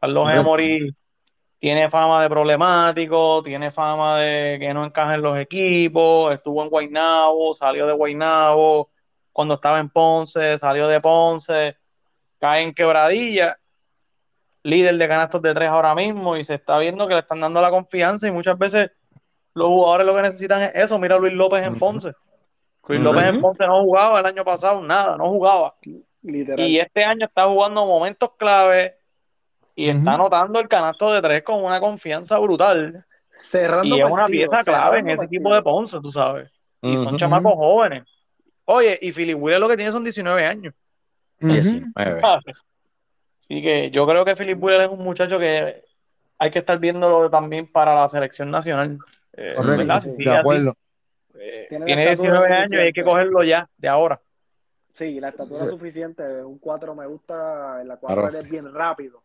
[0.00, 0.94] Carlos Emory
[1.58, 6.68] tiene fama de problemático, tiene fama de que no encaja en los equipos, estuvo en
[6.68, 8.90] Guaynabo, salió de Guaynabo,
[9.32, 11.76] cuando estaba en Ponce, salió de Ponce,
[12.38, 13.58] cae en quebradilla,
[14.62, 17.60] líder de canastos de tres ahora mismo y se está viendo que le están dando
[17.60, 18.90] la confianza y muchas veces
[19.54, 20.98] los jugadores lo que necesitan es eso.
[20.98, 22.12] Mira a Luis López en Ponce.
[22.88, 25.74] Luis López en Ponce no jugaba el año pasado, nada, no jugaba.
[26.22, 28.98] Y este año está jugando momentos clave
[29.78, 33.04] y está anotando el canasto de tres con una confianza brutal.
[33.36, 36.50] Cerrando y es una pieza clave en ese equipo de Ponce, tú sabes.
[36.80, 38.04] Y son chamacos jóvenes.
[38.64, 40.74] Oye, y Philip Wheeler lo que tiene son 19 años.
[41.40, 42.22] 19.
[43.38, 45.84] Así que yo creo que Philip Wheeler es un muchacho que
[46.38, 48.98] hay que estar viéndolo también para la selección nacional.
[49.34, 50.74] Eh, Correcto, de acuerdo.
[51.38, 54.20] Eh, tiene, 19 años y hay que cogerlo ya, de ahora.
[54.94, 56.42] Sí, la estatura es suficiente.
[56.42, 59.22] Un 4 me gusta, en la 4 es bien rápido.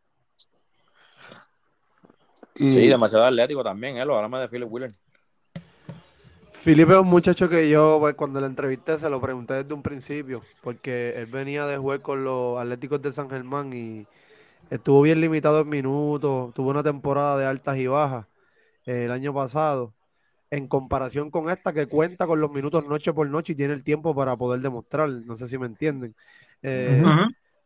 [2.56, 4.06] Sí, demasiado atlético también, ¿eh?
[4.06, 4.92] Lo hablamos de Philip Wheeler.
[6.52, 9.82] Felipe es un muchacho que yo, pues, cuando la entrevisté, se lo pregunté desde un
[9.82, 14.06] principio, porque él venía de jugar con los Atléticos de San Germán y
[14.70, 18.28] estuvo bien limitado en minutos, tuvo una temporada de altas y bajas
[18.86, 19.94] eh, el año pasado
[20.52, 23.84] en comparación con esta que cuenta con los minutos noche por noche y tiene el
[23.84, 25.10] tiempo para poder demostrar.
[25.10, 26.14] No sé si me entienden.
[26.62, 27.02] Eh,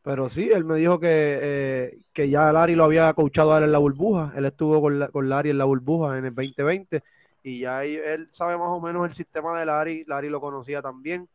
[0.05, 3.63] pero sí, él me dijo que, eh, que ya Larry lo había coachado a él
[3.63, 4.33] en la burbuja.
[4.35, 7.01] Él estuvo con, la, con Larry en la burbuja en el 2020
[7.41, 10.05] y ya él sabe más o menos el sistema de Larry.
[10.05, 11.27] Larry lo conocía también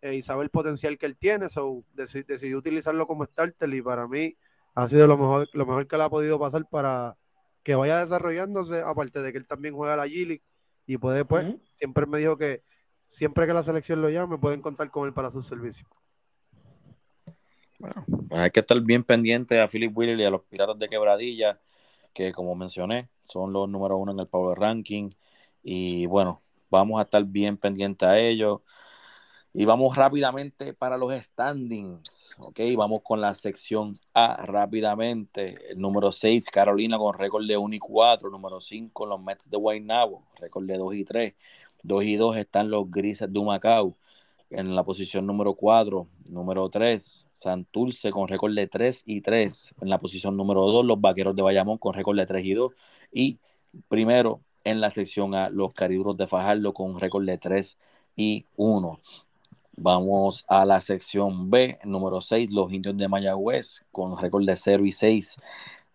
[0.00, 1.50] eh, y sabe el potencial que él tiene.
[1.50, 4.34] So, decidió utilizarlo como starter y para mí
[4.74, 7.18] ha sido lo mejor, lo mejor que le ha podido pasar para
[7.62, 10.42] que vaya desarrollándose, aparte de que él también juega la G-League
[10.86, 11.44] y puede, pues,
[11.76, 12.62] siempre me dijo que
[13.02, 15.90] siempre que la selección lo llame, pueden contar con él para sus servicios.
[17.84, 20.88] Bueno, pues hay que estar bien pendiente a Philip Wheeler y a los Piratas de
[20.88, 21.60] Quebradilla,
[22.14, 25.10] que como mencioné, son los número uno en el Power Ranking.
[25.62, 28.62] Y bueno, vamos a estar bien pendientes a ellos.
[29.52, 32.34] Y vamos rápidamente para los standings.
[32.38, 35.52] Ok, vamos con la sección A rápidamente.
[35.68, 38.30] El número 6, Carolina con récord de 1 y 4.
[38.30, 41.34] Número 5, los Mets de Guaynabo, récord de 2 y 3.
[41.82, 43.94] 2 y 2 están los Grises de Humacao
[44.50, 46.06] en la posición número 4.
[46.30, 49.74] Número 3, Santurce con récord de 3 y 3.
[49.80, 52.72] En la posición número 2, los Vaqueros de Bayamón con récord de 3 y 2.
[53.12, 53.38] Y
[53.88, 57.78] primero en la sección A, los Cariduros de Fajardo con récord de 3
[58.16, 59.00] y 1.
[59.76, 64.84] Vamos a la sección B, número 6, los indios de Mayagüez, con récord de 0
[64.84, 65.36] y 6.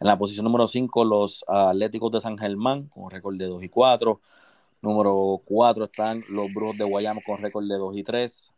[0.01, 3.69] En la posición número 5, los Atléticos de San Germán, con récord de 2 y
[3.69, 4.19] 4.
[4.81, 8.51] Número 4 están los Brujos de Guayama, con récord de 2 y 3.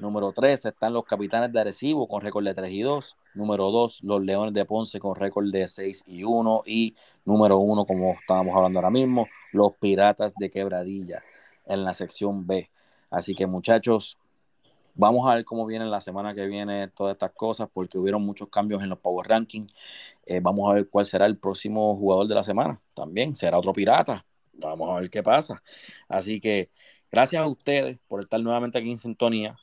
[0.00, 3.16] Número 3 están los Capitanes de Arecibo, con récord de 3 y 2.
[3.34, 6.62] Número 2, los Leones de Ponce, con récord de 6 y 1.
[6.66, 11.22] Y número 1, como estábamos hablando ahora mismo, los Piratas de Quebradilla,
[11.66, 12.70] en la sección B.
[13.10, 14.18] Así que muchachos,
[15.00, 18.48] Vamos a ver cómo viene la semana que viene todas estas cosas, porque hubieron muchos
[18.48, 19.72] cambios en los Power Rankings.
[20.26, 22.80] Eh, vamos a ver cuál será el próximo jugador de la semana.
[22.94, 24.26] También será otro pirata.
[24.58, 25.62] Vamos a ver qué pasa.
[26.08, 26.70] Así que
[27.10, 29.56] gracias a ustedes por estar nuevamente aquí en sintonía.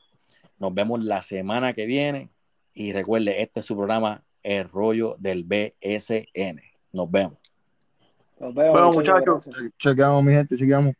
[0.57, 2.29] Nos vemos la semana que viene.
[2.73, 6.61] Y recuerde, este es su programa, El Rollo del BSN.
[6.91, 7.37] Nos vemos.
[8.39, 9.47] Nos vemos, Bueno, muchachos.
[9.47, 9.71] muchachos.
[9.77, 10.93] Chequeamos, mi gente, chequeamos.